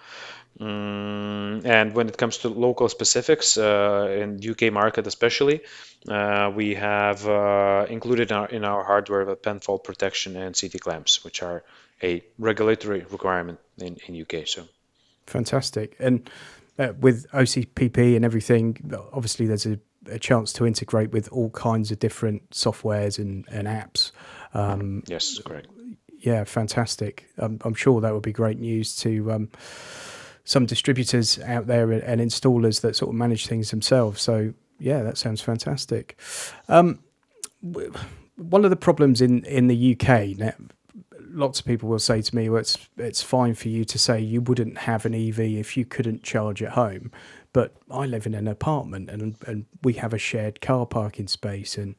Mm, 0.60 1.66
and 1.66 1.94
when 1.94 2.08
it 2.08 2.18
comes 2.18 2.38
to 2.40 2.50
local 2.50 2.88
specifics 2.88 3.58
uh, 3.58 4.08
in 4.18 4.40
UK 4.40 4.72
market 4.72 5.06
especially, 5.06 5.62
uh, 6.08 6.52
we 6.56 6.76
have 6.76 7.28
uh, 7.28 7.86
included 7.90 8.32
in 8.32 8.38
our, 8.38 8.48
in 8.48 8.64
our, 8.64 8.84
hardware 8.84 9.26
the 9.26 9.36
PEN 9.36 9.60
fault 9.60 9.84
protection 9.84 10.38
and 10.38 10.58
CT 10.60 10.80
clamps, 10.80 11.26
which 11.26 11.44
are 11.44 11.64
a 12.02 12.24
regulatory 12.38 13.06
requirement 13.10 13.60
in, 13.80 13.98
in 14.08 14.22
UK. 14.22 14.48
So 14.48 14.64
fantastic. 15.28 15.98
And 16.00 16.30
uh, 16.80 16.94
with 17.02 17.30
OCPP 17.32 18.16
and 18.16 18.24
everything, 18.24 18.94
obviously 19.12 19.48
there's 19.48 19.66
a, 19.66 19.78
a, 20.10 20.20
chance 20.20 20.54
to 20.54 20.66
integrate 20.66 21.12
with 21.12 21.28
all 21.30 21.50
kinds 21.50 21.92
of 21.92 22.00
different 22.00 22.50
softwares 22.52 23.20
and, 23.20 23.46
and 23.52 23.68
apps. 23.68 24.12
Um, 24.54 25.04
yes, 25.08 25.38
correct. 25.40 25.68
Yeah, 26.20 26.46
fantastic. 26.46 27.28
Um, 27.38 27.60
I'm 27.62 27.74
sure 27.74 28.00
that 28.00 28.14
would 28.14 28.24
be 28.24 28.32
great 28.32 28.60
news 28.60 28.96
to. 28.98 29.34
Um, 29.34 29.50
some 30.46 30.66
distributors 30.66 31.40
out 31.40 31.68
there 31.68 31.92
and 31.92 32.22
installers 32.22 32.82
that 32.82 32.96
sort 32.96 33.10
of 33.10 33.16
manage 33.16 33.48
things 33.48 33.72
themselves. 33.72 34.22
So 34.22 34.54
yeah, 34.80 35.02
that 35.04 35.18
sounds 35.18 35.42
fantastic. 35.42 36.18
Um, 36.70 37.00
one 37.62 38.64
of 38.64 38.70
the 38.70 38.76
problems 38.76 39.22
in 39.22 39.44
in 39.46 39.68
the 39.68 39.98
UK 40.00 40.38
now, 40.38 40.54
lots 41.20 41.60
of 41.60 41.66
people 41.66 41.90
will 41.90 42.00
say 42.00 42.22
to 42.22 42.36
me, 42.36 42.48
"Well, 42.50 42.60
it's 42.60 42.78
it's 42.98 43.24
fine 43.24 43.56
for 43.56 43.70
you 43.70 43.84
to 43.86 43.98
say 43.98 44.20
you 44.20 44.42
wouldn't 44.42 44.80
have 44.80 45.06
an 45.06 45.16
EV 45.16 45.40
if 45.40 45.76
you 45.76 45.86
couldn't 45.86 46.24
charge 46.24 46.62
at 46.62 46.74
home." 46.74 47.12
But 47.52 47.76
I 47.90 48.06
live 48.06 48.26
in 48.26 48.36
an 48.36 48.48
apartment 48.48 49.10
and 49.10 49.36
and 49.48 49.66
we 49.82 49.94
have 49.94 50.14
a 50.14 50.20
shared 50.20 50.62
car 50.62 50.86
parking 50.86 51.28
space, 51.28 51.78
and 51.78 51.96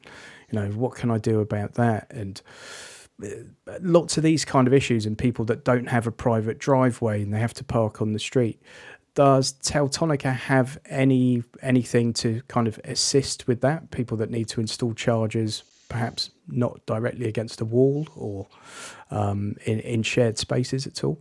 you 0.49 0.59
know 0.59 0.69
what 0.69 0.95
can 0.95 1.11
I 1.11 1.17
do 1.17 1.41
about 1.41 1.73
that? 1.73 2.07
And 2.11 2.41
lots 3.81 4.17
of 4.17 4.23
these 4.23 4.45
kind 4.45 4.67
of 4.67 4.73
issues 4.73 5.05
and 5.05 5.17
people 5.17 5.45
that 5.45 5.63
don't 5.63 5.87
have 5.87 6.07
a 6.07 6.11
private 6.11 6.59
driveway 6.59 7.21
and 7.21 7.33
they 7.33 7.39
have 7.39 7.53
to 7.55 7.63
park 7.63 8.01
on 8.01 8.13
the 8.13 8.19
street. 8.19 8.61
Does 9.15 9.53
Teltonika 9.53 10.33
have 10.35 10.77
any 10.85 11.43
anything 11.61 12.13
to 12.13 12.43
kind 12.47 12.67
of 12.67 12.79
assist 12.83 13.47
with 13.47 13.61
that? 13.61 13.89
People 13.89 14.17
that 14.17 14.29
need 14.29 14.47
to 14.49 14.61
install 14.61 14.93
chargers, 14.93 15.63
perhaps 15.89 16.29
not 16.47 16.85
directly 16.85 17.27
against 17.27 17.59
a 17.59 17.65
wall 17.65 18.07
or 18.15 18.47
um, 19.09 19.55
in 19.65 19.79
in 19.79 20.03
shared 20.03 20.37
spaces 20.37 20.85
at 20.85 21.03
all. 21.03 21.19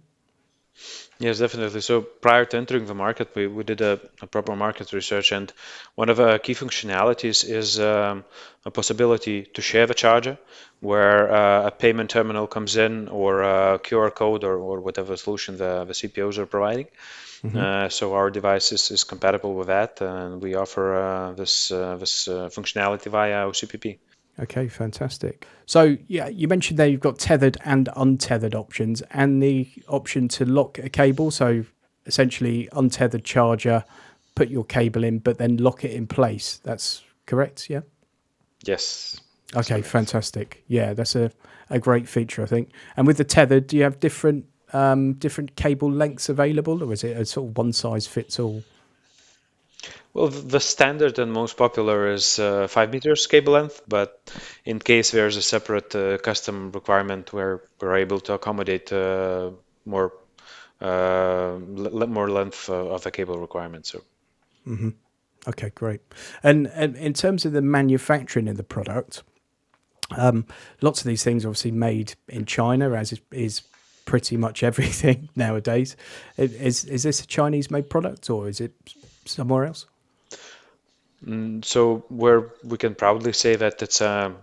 Yes, 1.19 1.39
definitely. 1.39 1.81
So 1.81 2.03
prior 2.03 2.45
to 2.45 2.57
entering 2.59 2.85
the 2.87 2.95
market, 2.95 3.35
we, 3.35 3.47
we 3.47 3.65
did 3.65 3.81
a, 3.81 3.99
a 4.21 4.27
proper 4.27 4.55
market 4.55 4.93
research, 4.93 5.33
and 5.33 5.51
one 5.95 6.11
of 6.11 6.21
our 6.21 6.39
key 6.39 6.55
functionalities 6.55 7.49
is 7.49 7.81
um, 7.81 8.25
a 8.67 8.71
possibility 8.71 9.45
to 9.55 9.63
share 9.63 9.87
the 9.87 9.95
charger, 9.95 10.37
where 10.81 11.33
uh, 11.33 11.69
a 11.69 11.71
payment 11.71 12.11
terminal 12.11 12.47
comes 12.47 12.77
in, 12.77 13.09
or 13.09 13.43
a 13.43 13.79
QR 13.79 14.15
code, 14.15 14.45
or, 14.45 14.59
or 14.59 14.81
whatever 14.81 15.17
solution 15.17 15.57
the, 15.57 15.85
the 15.85 15.95
CPOs 15.95 16.37
are 16.37 16.47
providing. 16.47 16.87
Mm-hmm. 17.43 17.57
Uh, 17.57 17.89
so 17.89 18.15
our 18.15 18.31
device 18.31 18.73
is, 18.73 18.91
is 18.91 19.05
compatible 19.05 19.55
with 19.55 19.69
that, 19.69 20.01
and 20.03 20.43
we 20.43 20.55
offer 20.55 20.97
uh, 20.97 21.33
this 21.33 21.71
uh, 21.71 21.97
this 21.97 22.29
uh, 22.29 22.49
functionality 22.49 23.11
via 23.11 23.47
OCPP. 23.47 23.99
Okay, 24.39 24.69
fantastic. 24.69 25.47
So 25.65 25.97
yeah, 26.09 26.29
you 26.29 26.47
mentioned 26.49 26.79
there 26.79 26.87
you've 26.87 27.01
got 27.01 27.19
tethered 27.19 27.57
and 27.65 27.89
untethered 27.97 28.55
options, 28.55 29.03
and 29.11 29.43
the 29.43 29.69
option 29.89 30.29
to 30.29 30.45
lock 30.45 30.79
a 30.79 30.89
cable. 30.89 31.31
So 31.31 31.65
essentially, 32.05 32.69
untethered 32.73 33.25
charger, 33.25 33.85
put 34.35 34.49
your 34.49 34.65
cable 34.65 35.05
in, 35.05 35.19
but 35.21 35.39
then 35.39 35.57
lock 35.57 35.85
it 35.85 35.93
in 35.93 36.07
place. 36.07 36.61
That's 36.63 37.03
correct, 37.25 37.71
yeah. 37.71 37.81
Yes, 38.65 39.21
Okay, 39.55 39.81
fantastic. 39.83 40.65
Yeah, 40.67 40.93
that's 40.95 41.15
a, 41.15 41.31
a 41.71 41.79
great 41.79 42.09
feature, 42.09 42.43
I 42.43 42.47
think. 42.47 42.71
And 42.97 43.07
with 43.07 43.17
the 43.19 43.25
tethered, 43.25 43.69
do 43.69 43.77
you 43.77 43.85
have 43.85 44.01
different 44.01 44.47
um, 44.73 45.15
different 45.15 45.55
cable 45.55 45.91
lengths 45.91 46.29
available, 46.29 46.83
or 46.83 46.93
is 46.93 47.05
it 47.05 47.17
a 47.17 47.25
sort 47.25 47.51
of 47.51 47.57
one 47.57 47.73
size 47.73 48.07
fits 48.07 48.41
all? 48.41 48.65
Well, 50.17 50.29
the 50.29 50.61
standard 50.61 51.19
and 51.19 51.31
most 51.31 51.59
popular 51.59 52.11
is 52.11 52.39
uh, 52.39 52.69
5 52.69 52.91
meters 52.91 53.27
cable 53.27 53.53
length, 53.53 53.83
but 53.87 54.33
in 54.65 54.79
case 54.79 55.11
there's 55.11 55.37
a 55.37 55.43
separate 55.43 55.95
uh, 55.95 56.17
custom 56.17 56.73
requirement 56.73 57.35
where 57.35 57.61
we're 57.83 57.97
able 57.97 58.21
to 58.21 58.33
accommodate 58.33 58.91
uh, 58.91 59.51
more 59.85 60.15
uh, 60.81 61.59
more 61.61 62.31
length 62.31 62.71
uh, 62.71 62.95
of 62.95 63.03
the 63.03 63.11
cable 63.11 63.39
requirement. 63.39 63.85
So. 63.85 64.05
Mm-hmm. 64.67 64.89
Okay, 65.49 65.71
great. 65.75 66.01
And, 66.43 66.69
and 66.69 66.97
in 66.97 67.13
terms 67.13 67.45
of 67.45 67.53
the 67.53 67.61
manufacturing 67.61 68.49
of 68.49 68.57
the 68.57 68.65
product, 68.65 69.23
um, 70.17 70.47
lots 70.81 71.03
of 71.03 71.07
these 71.09 71.25
things 71.25 71.45
are 71.45 71.49
obviously 71.49 71.73
made 71.73 72.15
in 72.27 72.47
China, 72.47 72.93
as 72.95 73.13
is, 73.13 73.21
is 73.33 73.63
pretty 74.07 74.39
much 74.39 74.63
everything 74.71 75.29
nowadays. 75.37 75.95
Is 76.39 76.87
is 76.87 77.03
this 77.03 77.23
a 77.23 77.27
Chinese 77.27 77.71
made 77.71 77.91
product 77.91 78.31
or 78.31 78.49
is 78.49 78.63
it 78.63 78.73
somewhere 79.27 79.67
else? 79.67 79.85
Mm, 81.25 81.65
so 81.65 82.05
where 82.09 82.51
we 82.65 82.79
can 82.79 82.95
proudly 82.95 83.33
say 83.33 83.57
that 83.57 83.83
it's 83.83 84.01
a 84.01 84.35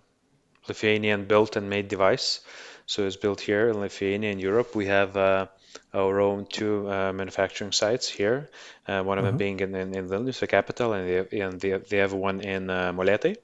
Lithuanian 0.67 1.25
built 1.25 1.55
and 1.55 1.69
made 1.69 1.87
device. 1.87 2.39
So 2.85 3.05
it's 3.05 3.15
built 3.15 3.41
here 3.41 3.69
in 3.69 3.79
Lithuania 3.79 4.31
in 4.31 4.39
Europe. 4.39 4.75
We 4.75 4.87
have 4.87 5.15
uh, 5.15 5.47
our 5.93 6.19
own 6.19 6.45
two 6.45 6.89
uh, 6.91 7.13
manufacturing 7.13 7.71
sites 7.71 8.09
here. 8.09 8.49
Uh, 8.87 9.03
one 9.03 9.17
of 9.17 9.23
them 9.23 9.33
mm-hmm. 9.33 9.37
being 9.37 9.59
in, 9.61 9.75
in, 9.75 9.95
in, 9.95 10.09
Vilnius, 10.09 10.39
the 10.39 10.47
capital, 10.47 10.93
and, 10.93 11.07
the, 11.07 11.41
and 11.41 11.59
the, 11.59 11.77
the 11.77 12.01
other 12.01 12.15
one 12.15 12.41
in 12.41 12.69
uh, 12.69 12.91
Molėtai. 12.91 13.37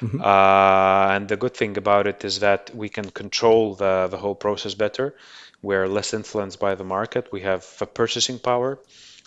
Mm-hmm. 0.00 0.20
Uh, 0.20 1.14
and 1.14 1.28
the 1.28 1.36
good 1.36 1.54
thing 1.54 1.76
about 1.76 2.06
it 2.06 2.24
is 2.24 2.40
that 2.40 2.70
we 2.74 2.88
can 2.88 3.10
control 3.10 3.74
the, 3.74 4.08
the 4.10 4.16
whole 4.16 4.34
process 4.34 4.74
better. 4.74 5.14
We're 5.62 5.88
less 5.88 6.14
influenced 6.14 6.58
by 6.58 6.74
the 6.74 6.84
market. 6.84 7.30
We 7.32 7.42
have 7.42 7.66
a 7.80 7.86
purchasing 7.86 8.38
power 8.38 8.78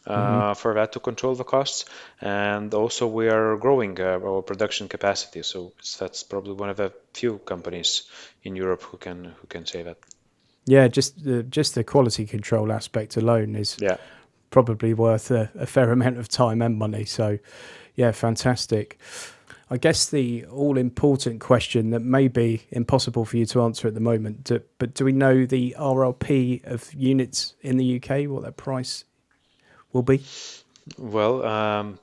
mm-hmm. 0.08 0.54
for 0.54 0.74
that 0.76 0.94
to 0.94 1.00
control 1.00 1.36
the 1.36 1.44
costs. 1.44 1.86
And 2.22 2.74
also, 2.74 3.08
we 3.08 3.30
are 3.30 3.58
growing 3.58 4.00
uh, 4.00 4.20
our 4.24 4.42
production 4.42 4.88
capacity. 4.88 5.44
So 5.44 5.74
that's 6.00 6.24
probably 6.24 6.54
one 6.54 6.70
of 6.70 6.78
the 6.78 6.92
few 7.14 7.40
companies 7.40 8.04
in 8.44 8.56
Europe 8.56 8.84
who 8.84 8.98
can 8.98 9.26
who 9.26 9.48
can 9.48 9.66
say 9.66 9.84
that. 9.84 9.98
Yeah, 10.66 10.88
just 10.88 11.24
the 11.24 11.44
just 11.44 11.76
the 11.76 11.84
quality 11.84 12.26
control 12.26 12.72
aspect 12.72 13.18
alone 13.18 13.56
is 13.56 13.78
yeah. 13.80 13.98
probably 14.50 14.94
worth 14.94 15.32
a, 15.32 15.52
a 15.56 15.66
fair 15.66 15.92
amount 15.92 16.18
of 16.18 16.28
time 16.30 16.62
and 16.62 16.78
money. 16.78 17.06
So, 17.06 17.40
yeah, 17.96 18.12
fantastic. 18.12 19.00
I 19.70 19.78
guess 19.78 20.06
the 20.06 20.46
all 20.46 20.78
important 20.78 21.40
question 21.40 21.90
that 21.92 22.02
may 22.02 22.28
be 22.28 22.64
impossible 22.70 23.26
for 23.26 23.38
you 23.38 23.46
to 23.48 23.64
answer 23.64 23.88
at 23.88 23.96
the 23.96 24.00
moment, 24.00 24.52
but 24.78 24.94
do 24.94 25.06
we 25.06 25.12
know 25.12 25.46
the 25.46 25.76
RRP 25.80 26.64
of 26.66 26.94
units 26.94 27.56
in 27.62 27.78
the 27.78 27.96
UK, 27.96 28.30
what 28.30 28.44
that 28.44 28.56
price 28.56 29.04
will 29.94 30.04
be? 30.04 30.24
Well, 30.98 31.46
um, 31.46 32.00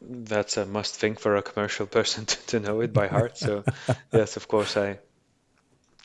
that's 0.00 0.56
a 0.56 0.66
must 0.66 0.94
thing 0.96 1.16
for 1.16 1.36
a 1.36 1.42
commercial 1.42 1.86
person 1.98 2.26
to, 2.26 2.46
to 2.46 2.60
know 2.60 2.80
it 2.80 2.92
by 2.92 3.08
heart. 3.08 3.38
So, 3.38 3.64
yes, 4.12 4.36
of 4.36 4.46
course, 4.46 4.76
I, 4.76 4.98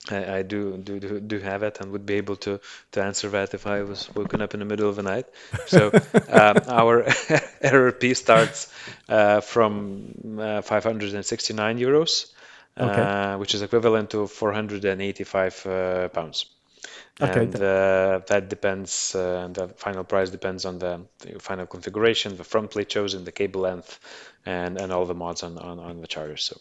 I, 0.10 0.38
I 0.38 0.42
do, 0.44 0.78
do 0.78 1.00
do 1.00 1.20
do 1.20 1.40
have 1.40 1.64
it 1.64 1.80
and 1.82 1.92
would 1.92 2.06
be 2.06 2.16
able 2.16 2.38
to 2.38 2.60
to 2.94 3.04
answer 3.04 3.30
that 3.30 3.54
if 3.54 3.68
I 3.68 3.84
was 3.84 4.14
woken 4.16 4.42
up 4.42 4.54
in 4.54 4.60
the 4.60 4.66
middle 4.66 4.90
of 4.90 4.96
the 4.96 5.04
night. 5.04 5.26
So 5.66 5.88
um, 6.30 6.58
our 6.68 7.04
RRP 7.04 8.16
starts 8.16 8.72
uh, 9.10 9.42
from 9.42 10.40
uh, 10.40 10.62
569 10.62 11.80
euros, 11.80 12.32
okay. 12.78 13.02
uh, 13.02 13.38
which 13.38 13.54
is 13.54 13.62
equivalent 13.62 14.12
to 14.12 14.28
485 14.28 15.66
uh, 15.66 16.08
pounds. 16.10 16.46
Okay. 17.20 17.44
And 17.44 17.56
uh, 17.56 18.22
that 18.28 18.48
depends, 18.48 19.16
uh, 19.16 19.50
the 19.52 19.70
final 19.70 20.04
price 20.04 20.30
depends 20.30 20.66
on 20.66 20.78
the, 20.78 21.02
the, 21.20 21.40
final 21.40 21.66
configuration, 21.66 22.38
the 22.38 22.44
front 22.44 22.70
plate 22.70 22.90
chosen, 22.90 23.24
the 23.24 23.32
cable 23.32 23.62
length, 23.62 24.00
and, 24.46 24.80
and 24.80 24.92
all 24.92 25.06
the 25.06 25.16
mods 25.16 25.42
on, 25.42 25.58
on, 25.58 25.80
on 25.80 26.02
the 26.02 26.08
charger. 26.08 26.38
So. 26.38 26.60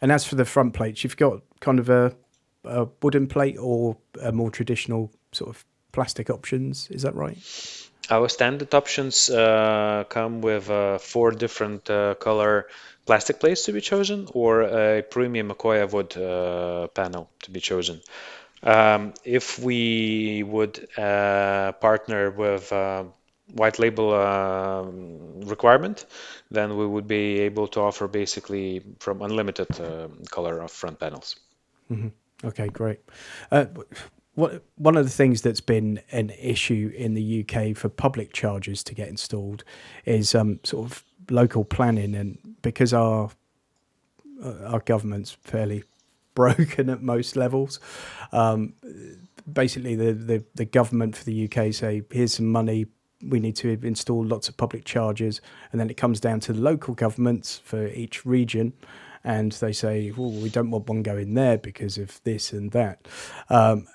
And 0.00 0.12
as 0.12 0.24
for 0.24 0.36
the 0.36 0.44
front 0.44 0.74
plates, 0.74 1.02
you've 1.02 1.16
got 1.16 1.42
kind 1.58 1.80
of 1.80 1.90
a, 1.90 2.14
a 2.64 2.86
wooden 3.02 3.26
plate 3.26 3.56
or 3.58 3.96
a 4.22 4.30
more 4.30 4.50
traditional 4.50 5.10
sort 5.32 5.50
of 5.50 5.64
plastic 5.90 6.30
options. 6.30 6.88
Is 6.90 7.02
that 7.02 7.16
right? 7.16 7.38
Our 8.10 8.28
standard 8.28 8.74
options 8.74 9.30
uh, 9.30 10.04
come 10.08 10.40
with 10.40 10.68
uh, 10.70 10.98
four 10.98 11.30
different 11.30 11.88
uh, 11.88 12.14
color 12.14 12.66
plastic 13.06 13.40
plates 13.40 13.64
to 13.64 13.72
be 13.72 13.80
chosen 13.80 14.28
or 14.32 14.62
a 14.62 15.02
premium 15.02 15.50
Akoya 15.50 15.90
wood 15.90 16.16
uh, 16.16 16.88
panel 16.88 17.30
to 17.42 17.50
be 17.50 17.60
chosen. 17.60 18.00
Um, 18.64 19.12
if 19.24 19.58
we 19.58 20.42
would 20.42 20.88
uh, 20.98 21.72
partner 21.72 22.30
with 22.30 22.72
uh, 22.72 23.04
white 23.52 23.78
label 23.78 24.14
uh, 24.14 24.82
requirement, 25.46 26.06
then 26.50 26.76
we 26.76 26.86
would 26.86 27.06
be 27.06 27.40
able 27.40 27.68
to 27.68 27.80
offer 27.80 28.08
basically 28.08 28.82
from 29.00 29.22
unlimited 29.22 29.68
uh, 29.80 30.08
color 30.30 30.60
of 30.60 30.70
front 30.70 30.98
panels. 30.98 31.36
Mm-hmm. 31.90 32.08
Okay, 32.46 32.68
great. 32.68 33.00
Uh, 33.50 33.66
what, 34.34 34.64
one 34.76 34.96
of 34.96 35.04
the 35.04 35.10
things 35.10 35.42
that's 35.42 35.60
been 35.60 36.00
an 36.10 36.30
issue 36.30 36.92
in 36.96 37.14
the 37.14 37.46
UK 37.46 37.76
for 37.76 37.88
public 37.88 38.32
chargers 38.32 38.82
to 38.84 38.94
get 38.94 39.08
installed 39.08 39.62
is 40.04 40.34
um, 40.34 40.60
sort 40.64 40.90
of 40.90 41.04
local 41.30 41.64
planning, 41.64 42.14
and 42.14 42.38
because 42.62 42.92
our 42.92 43.30
uh, 44.42 44.64
our 44.66 44.80
government's 44.80 45.30
fairly 45.30 45.84
broken 46.34 46.90
at 46.90 47.02
most 47.02 47.36
levels. 47.36 47.80
Um, 48.32 48.74
basically, 49.50 49.94
the, 49.94 50.12
the, 50.12 50.44
the 50.54 50.64
government 50.64 51.16
for 51.16 51.24
the 51.24 51.44
UK 51.48 51.72
say, 51.72 52.02
here's 52.10 52.34
some 52.34 52.50
money, 52.50 52.86
we 53.22 53.40
need 53.40 53.56
to 53.56 53.78
install 53.82 54.24
lots 54.24 54.48
of 54.48 54.56
public 54.56 54.84
charges, 54.84 55.40
and 55.72 55.80
then 55.80 55.90
it 55.90 55.96
comes 55.96 56.20
down 56.20 56.40
to 56.40 56.52
the 56.52 56.60
local 56.60 56.94
governments 56.94 57.58
for 57.64 57.88
each 57.88 58.26
region, 58.26 58.72
and 59.22 59.52
they 59.52 59.72
say, 59.72 60.10
well, 60.10 60.30
we 60.30 60.50
don't 60.50 60.70
want 60.70 60.88
one 60.88 61.02
going 61.02 61.34
there 61.34 61.56
because 61.56 61.96
of 61.96 62.22
this 62.24 62.52
and 62.52 62.72
that. 62.72 63.06
Um, 63.48 63.86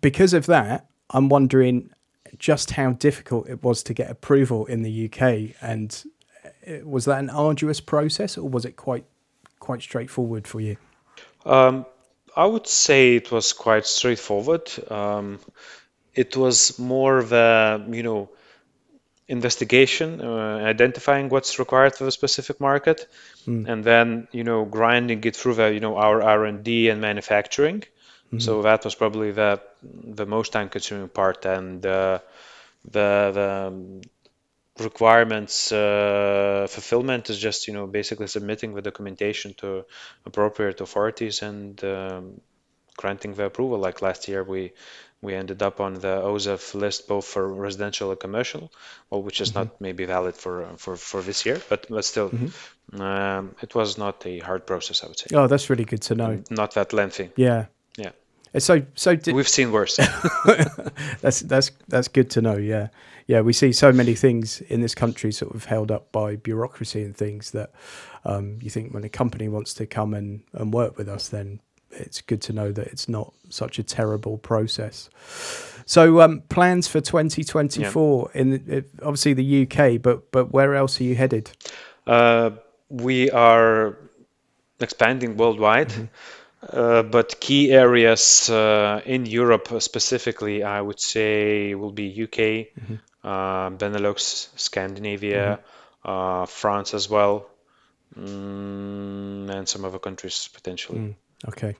because 0.00 0.32
of 0.32 0.46
that, 0.46 0.86
I'm 1.10 1.28
wondering 1.28 1.90
just 2.38 2.72
how 2.72 2.92
difficult 2.92 3.48
it 3.48 3.62
was 3.62 3.82
to 3.84 3.94
get 3.94 4.10
approval 4.10 4.66
in 4.66 4.82
the 4.82 5.10
UK, 5.10 5.54
and 5.60 6.04
uh, 6.66 6.84
was 6.84 7.04
that 7.04 7.18
an 7.18 7.30
arduous 7.30 7.80
process, 7.80 8.38
or 8.38 8.48
was 8.48 8.64
it 8.64 8.76
quite 8.76 9.04
quite 9.60 9.82
straightforward 9.82 10.46
for 10.46 10.60
you? 10.60 10.76
Um, 11.44 11.86
I 12.36 12.46
would 12.46 12.66
say 12.66 13.16
it 13.16 13.30
was 13.30 13.52
quite 13.52 13.86
straightforward. 13.86 14.70
Um, 14.90 15.38
it 16.14 16.36
was 16.36 16.78
more 16.78 17.22
the, 17.22 17.84
you 17.90 18.02
know, 18.02 18.30
investigation, 19.26 20.20
uh, 20.20 20.58
identifying 20.64 21.28
what's 21.28 21.58
required 21.58 21.96
for 21.96 22.04
the 22.04 22.12
specific 22.12 22.60
market, 22.60 23.08
mm. 23.46 23.66
and 23.68 23.82
then, 23.84 24.28
you 24.32 24.44
know, 24.44 24.64
grinding 24.64 25.22
it 25.24 25.36
through 25.36 25.54
the, 25.54 25.72
you 25.72 25.80
know, 25.80 25.96
our 25.96 26.22
R&D 26.22 26.88
and 26.88 27.00
manufacturing. 27.00 27.80
Mm-hmm. 27.80 28.38
So 28.38 28.62
that 28.62 28.84
was 28.84 28.94
probably 28.94 29.32
the 29.32 29.60
the 29.82 30.26
most 30.26 30.52
time-consuming 30.52 31.10
part, 31.10 31.44
and 31.44 31.84
uh, 31.84 32.18
the 32.90 33.30
the 33.32 34.02
requirements 34.78 35.70
uh, 35.70 36.66
fulfillment 36.68 37.30
is 37.30 37.38
just 37.38 37.68
you 37.68 37.74
know 37.74 37.86
basically 37.86 38.26
submitting 38.26 38.74
the 38.74 38.82
documentation 38.82 39.54
to 39.54 39.84
appropriate 40.26 40.80
authorities 40.80 41.42
and 41.42 41.82
um, 41.84 42.40
granting 42.96 43.34
the 43.34 43.44
approval. 43.44 43.78
Like 43.78 44.02
last 44.02 44.28
year, 44.28 44.42
we 44.42 44.72
we 45.22 45.34
ended 45.34 45.62
up 45.62 45.80
on 45.80 45.94
the 45.94 46.20
OZEV 46.22 46.74
list 46.74 47.08
both 47.08 47.24
for 47.24 47.48
residential 47.48 48.10
and 48.10 48.20
commercial, 48.20 48.70
well, 49.10 49.22
which 49.22 49.40
is 49.40 49.50
mm-hmm. 49.50 49.60
not 49.60 49.80
maybe 49.80 50.04
valid 50.04 50.34
for 50.34 50.66
for 50.76 50.96
for 50.96 51.22
this 51.22 51.46
year, 51.46 51.60
but 51.68 51.86
but 51.88 52.04
still, 52.04 52.30
mm-hmm. 52.30 53.00
um, 53.00 53.54
it 53.62 53.74
was 53.74 53.96
not 53.96 54.26
a 54.26 54.38
hard 54.40 54.66
process. 54.66 55.02
I 55.04 55.06
would 55.06 55.18
say. 55.18 55.26
Oh, 55.34 55.46
that's 55.46 55.70
really 55.70 55.84
good 55.84 56.02
to 56.02 56.14
know. 56.14 56.42
Not 56.50 56.74
that 56.74 56.92
lengthy. 56.92 57.30
Yeah. 57.36 57.66
Yeah. 57.96 58.10
So 58.58 58.82
so 58.94 59.16
did... 59.16 59.34
we've 59.34 59.48
seen 59.48 59.72
worse. 59.72 59.96
that's 61.20 61.40
that's 61.40 61.70
that's 61.88 62.08
good 62.08 62.30
to 62.30 62.42
know. 62.42 62.56
Yeah 62.56 62.88
yeah, 63.26 63.40
we 63.40 63.52
see 63.52 63.72
so 63.72 63.92
many 63.92 64.14
things 64.14 64.60
in 64.62 64.80
this 64.80 64.94
country 64.94 65.32
sort 65.32 65.54
of 65.54 65.64
held 65.64 65.90
up 65.90 66.12
by 66.12 66.36
bureaucracy 66.36 67.02
and 67.02 67.16
things 67.16 67.52
that 67.52 67.72
um, 68.24 68.58
you 68.60 68.70
think 68.70 68.92
when 68.92 69.04
a 69.04 69.08
company 69.08 69.48
wants 69.48 69.72
to 69.74 69.86
come 69.86 70.12
and, 70.14 70.42
and 70.52 70.74
work 70.74 70.98
with 70.98 71.08
us, 71.08 71.28
then 71.28 71.60
it's 71.90 72.20
good 72.20 72.42
to 72.42 72.52
know 72.52 72.70
that 72.72 72.86
it's 72.88 73.08
not 73.08 73.32
such 73.48 73.78
a 73.78 73.82
terrible 73.82 74.36
process. 74.38 75.08
So, 75.86 76.20
um, 76.20 76.42
plans 76.48 76.86
for 76.88 77.00
2024 77.00 78.30
yeah. 78.34 78.40
in 78.40 78.84
obviously 79.02 79.34
the 79.34 79.62
UK, 79.62 80.00
but 80.00 80.30
but 80.32 80.50
where 80.50 80.74
else 80.74 81.00
are 81.00 81.04
you 81.04 81.14
headed? 81.14 81.50
Uh, 82.06 82.50
we 82.88 83.30
are 83.30 83.98
expanding 84.80 85.36
worldwide. 85.36 85.90
Mm-hmm. 85.90 86.04
Uh, 86.72 87.02
but 87.02 87.40
key 87.40 87.72
areas 87.72 88.48
uh, 88.50 89.00
in 89.04 89.26
Europe 89.26 89.68
specifically, 89.80 90.62
I 90.62 90.80
would 90.80 91.00
say, 91.00 91.74
will 91.74 91.92
be 91.92 92.22
UK, 92.24 92.38
mm-hmm 92.38 92.94
uh, 93.24 93.70
Benelux, 93.70 94.48
Scandinavia, 94.56 95.60
mm-hmm. 96.04 96.10
uh, 96.10 96.46
France 96.46 96.94
as 96.94 97.08
well, 97.08 97.46
mm, 98.16 99.50
and 99.50 99.68
some 99.68 99.84
other 99.84 99.98
countries 99.98 100.48
potentially. 100.52 100.98
Mm, 100.98 101.14
okay, 101.48 101.76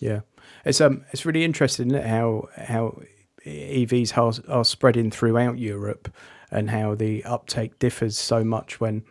yeah, 0.00 0.20
it's 0.64 0.80
um 0.80 1.04
it's 1.12 1.24
really 1.24 1.44
interesting 1.44 1.90
how 1.90 2.48
how 2.56 3.00
EVs 3.46 4.16
are, 4.18 4.54
are 4.54 4.64
spreading 4.64 5.10
throughout 5.10 5.58
Europe 5.58 6.12
and 6.50 6.68
how 6.68 6.94
the 6.94 7.24
uptake 7.24 7.78
differs 7.78 8.18
so 8.18 8.44
much 8.44 8.80
when 8.80 9.02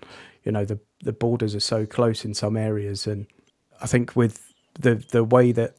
you 0.44 0.52
know 0.52 0.64
the 0.66 0.80
the 1.04 1.14
borders 1.14 1.56
are 1.56 1.60
so 1.60 1.86
close 1.88 2.24
in 2.24 2.36
some 2.36 2.56
areas 2.56 3.08
and 3.08 3.26
I 3.82 3.88
think 3.88 4.16
with 4.16 4.51
the 4.80 4.96
the 4.96 5.24
way 5.24 5.52
that 5.52 5.78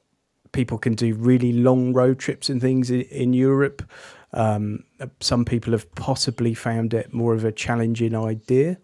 people 0.52 0.78
can 0.78 0.94
do 0.94 1.14
really 1.14 1.52
long 1.52 1.92
road 1.92 2.18
trips 2.18 2.50
and 2.50 2.60
things 2.60 2.90
in, 2.90 3.02
in 3.02 3.32
Europe. 3.32 3.82
Um, 4.34 4.84
some 5.20 5.44
people 5.44 5.72
have 5.72 5.94
possibly 5.94 6.54
found 6.54 6.94
it 6.94 7.12
more 7.12 7.34
of 7.34 7.44
a 7.44 7.52
challenging 7.52 8.14
idea. 8.14 8.78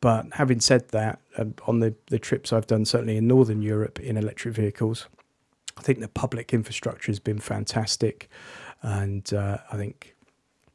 But 0.00 0.26
having 0.32 0.60
said 0.60 0.88
that 0.90 1.20
um, 1.38 1.54
on 1.66 1.80
the 1.80 1.94
the 2.06 2.18
trips 2.18 2.52
I've 2.52 2.66
done 2.66 2.84
certainly 2.84 3.16
in 3.16 3.26
northern 3.26 3.62
Europe 3.62 4.00
in 4.00 4.16
electric 4.16 4.54
vehicles 4.54 5.06
I 5.76 5.82
think 5.82 6.00
the 6.00 6.08
public 6.08 6.52
infrastructure 6.52 7.10
has 7.10 7.18
been 7.18 7.38
fantastic. 7.38 8.28
And 8.82 9.32
uh, 9.32 9.58
I 9.72 9.76
think 9.76 10.14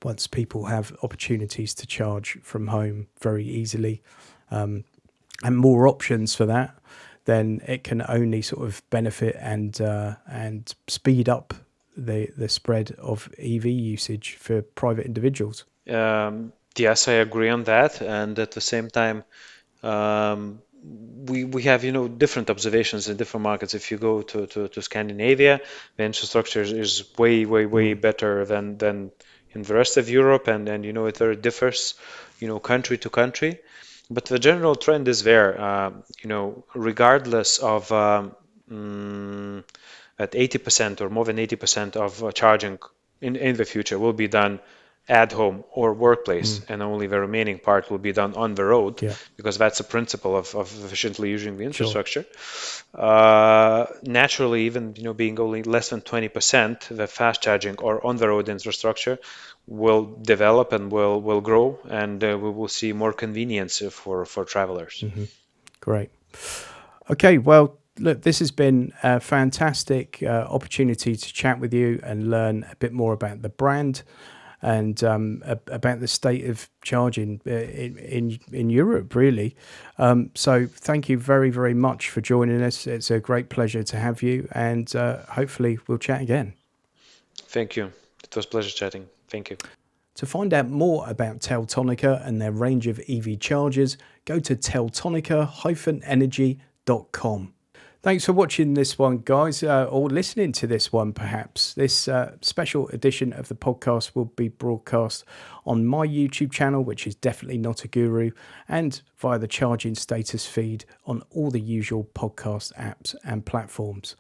once 0.03 0.27
people 0.27 0.65
have 0.65 0.95
opportunities 1.03 1.73
to 1.75 1.87
charge 1.87 2.39
from 2.41 2.67
home 2.67 3.07
very 3.21 3.45
easily 3.45 4.01
um, 4.51 4.83
and 5.43 5.57
more 5.57 5.87
options 5.87 6.35
for 6.35 6.45
that, 6.47 6.75
then 7.29 7.61
it 7.67 7.83
can 7.83 8.03
only 8.09 8.41
sort 8.41 8.67
of 8.67 8.81
benefit 8.89 9.35
and 9.39 9.79
uh, 9.79 10.15
and 10.27 10.73
speed 10.87 11.29
up 11.29 11.53
the 11.95 12.29
the 12.35 12.49
spread 12.49 12.91
of 12.97 13.29
EV 13.37 13.65
usage 13.65 14.35
for 14.39 14.61
private 14.63 15.05
individuals. 15.05 15.65
Um, 15.87 16.53
yes, 16.75 17.07
I 17.07 17.13
agree 17.13 17.49
on 17.49 17.65
that, 17.65 18.01
and 18.01 18.39
at 18.39 18.51
the 18.51 18.61
same 18.61 18.89
time, 18.89 19.23
um, 19.83 20.61
we 21.27 21.43
we 21.43 21.63
have 21.63 21.83
you 21.83 21.91
know 21.91 22.07
different 22.07 22.49
observations 22.49 23.09
in 23.09 23.17
different 23.17 23.43
markets. 23.43 23.75
If 23.75 23.91
you 23.91 23.97
go 23.97 24.23
to, 24.23 24.47
to, 24.47 24.67
to 24.67 24.81
Scandinavia, 24.81 25.61
the 25.97 26.03
infrastructure 26.03 26.63
is 26.63 27.03
way 27.17 27.45
way 27.45 27.67
way 27.67 27.93
mm. 27.93 28.01
better 28.01 28.45
than 28.45 28.77
than 28.77 29.11
in 29.51 29.61
the 29.61 29.73
rest 29.75 29.97
of 29.97 30.09
Europe, 30.09 30.47
and 30.47 30.67
and 30.67 30.83
you 30.83 30.93
know 30.93 31.05
it 31.05 31.17
very 31.17 31.35
differs, 31.35 31.93
you 32.39 32.47
know 32.47 32.59
country 32.59 32.97
to 32.97 33.09
country, 33.11 33.59
but 34.09 34.25
the 34.25 34.39
general 34.39 34.75
trend 34.75 35.07
is 35.07 35.23
there. 35.23 35.59
Uh, 35.59 35.91
you 36.21 36.29
know 36.29 36.63
regardless 36.73 37.59
of 37.59 37.91
um, 37.91 38.35
mm, 38.71 39.63
at 40.17 40.31
80% 40.33 41.01
or 41.01 41.09
more 41.09 41.25
than 41.25 41.37
80% 41.37 41.95
of 41.95 42.23
uh, 42.23 42.31
charging 42.31 42.79
in 43.21 43.35
in 43.35 43.55
the 43.55 43.65
future 43.65 43.97
will 43.97 44.13
be 44.13 44.27
done 44.27 44.59
at 45.09 45.31
home 45.31 45.63
or 45.71 45.91
workplace, 45.93 46.59
mm. 46.59 46.69
and 46.69 46.83
only 46.83 47.07
the 47.07 47.19
remaining 47.19 47.57
part 47.57 47.89
will 47.89 47.97
be 47.97 48.11
done 48.11 48.35
on 48.35 48.53
the 48.53 48.63
road 48.63 49.01
yeah. 49.01 49.15
because 49.37 49.57
that's 49.57 49.79
the 49.79 49.83
principle 49.83 50.37
of, 50.37 50.53
of 50.53 50.71
efficiently 50.85 51.31
using 51.31 51.57
the 51.57 51.63
infrastructure. 51.63 52.23
Sure. 52.23 53.01
Uh, 53.01 53.87
naturally, 54.03 54.65
even 54.67 54.93
you 54.95 55.03
know 55.03 55.13
being 55.13 55.39
only 55.39 55.63
less 55.63 55.89
than 55.89 56.01
20%, 56.01 56.95
the 56.95 57.07
fast 57.07 57.41
charging 57.41 57.79
or 57.79 58.05
on 58.05 58.17
the 58.17 58.27
road 58.27 58.49
infrastructure 58.49 59.17
will 59.69 60.17
develop 60.23 60.73
and 60.73 60.91
will 60.91 61.21
will 61.21 61.41
grow, 61.41 61.79
and 61.89 62.23
uh, 62.23 62.37
we 62.41 62.49
will 62.49 62.67
see 62.67 62.91
more 62.91 63.13
convenience 63.13 63.81
for 63.91 64.25
for 64.25 64.43
travelers. 64.43 65.03
Mm-hmm. 65.05 65.25
Great. 65.79 66.09
Okay, 67.09 67.37
well, 67.37 67.77
look, 67.99 68.23
this 68.23 68.39
has 68.39 68.51
been 68.51 68.91
a 69.03 69.19
fantastic 69.19 70.21
uh, 70.23 70.45
opportunity 70.49 71.15
to 71.15 71.33
chat 71.33 71.59
with 71.59 71.73
you 71.73 71.99
and 72.03 72.29
learn 72.29 72.65
a 72.71 72.75
bit 72.75 72.91
more 72.93 73.13
about 73.13 73.41
the 73.41 73.49
brand 73.49 74.03
and 74.61 75.03
um, 75.03 75.41
about 75.67 75.99
the 75.99 76.07
state 76.07 76.45
of 76.49 76.67
charging 76.81 77.39
uh, 77.45 77.51
in 77.51 77.97
in, 77.97 78.39
in 78.51 78.69
Europe, 78.71 79.13
really. 79.13 79.55
Um, 79.99 80.31
so 80.33 80.65
thank 80.65 81.09
you 81.09 81.17
very 81.17 81.51
very 81.51 81.75
much 81.75 82.09
for 82.09 82.21
joining 82.21 82.61
us. 82.63 82.87
It's 82.87 83.11
a 83.11 83.19
great 83.19 83.49
pleasure 83.49 83.83
to 83.83 83.97
have 83.97 84.23
you, 84.23 84.47
and 84.51 84.95
uh, 84.95 85.17
hopefully 85.27 85.77
we'll 85.87 85.99
chat 85.99 86.21
again. 86.21 86.53
Thank 87.35 87.75
you. 87.75 87.91
It 88.23 88.35
was 88.35 88.45
a 88.45 88.49
pleasure 88.49 88.71
chatting. 88.71 89.07
Thank 89.29 89.51
you. 89.51 89.57
To 90.15 90.25
find 90.25 90.53
out 90.53 90.69
more 90.69 91.05
about 91.07 91.39
Teltonika 91.39 92.27
and 92.27 92.41
their 92.41 92.51
range 92.51 92.87
of 92.87 92.99
EV 93.07 93.39
chargers, 93.39 93.97
go 94.25 94.39
to 94.39 94.55
teltonika-energy.com. 94.55 97.53
Thanks 98.01 98.23
for 98.23 98.31
watching 98.31 98.75
this 98.75 98.97
one, 98.97 99.17
guys, 99.19 99.61
uh, 99.61 99.83
or 99.85 100.09
listening 100.09 100.53
to 100.53 100.67
this 100.67 100.93
one, 100.93 101.11
perhaps. 101.11 101.73
This 101.73 102.07
uh, 102.07 102.37
special 102.41 102.87
edition 102.89 103.33
of 103.33 103.49
the 103.49 103.55
podcast 103.55 104.15
will 104.15 104.25
be 104.25 104.47
broadcast 104.47 105.25
on 105.65 105.85
my 105.85 106.07
YouTube 106.07 106.51
channel, 106.51 106.81
which 106.81 107.05
is 107.05 107.15
definitely 107.15 107.57
not 107.57 107.83
a 107.83 107.89
guru, 107.89 108.31
and 108.69 109.01
via 109.17 109.37
the 109.37 109.49
charging 109.49 109.95
status 109.95 110.45
feed 110.45 110.85
on 111.05 111.23
all 111.29 111.51
the 111.51 111.59
usual 111.59 112.05
podcast 112.13 112.73
apps 112.75 113.15
and 113.25 113.45
platforms. 113.45 114.15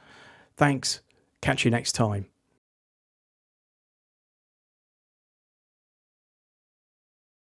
Thanks. 0.57 0.99
Catch 1.41 1.63
you 1.63 1.71
next 1.71 1.93
time. 1.93 2.25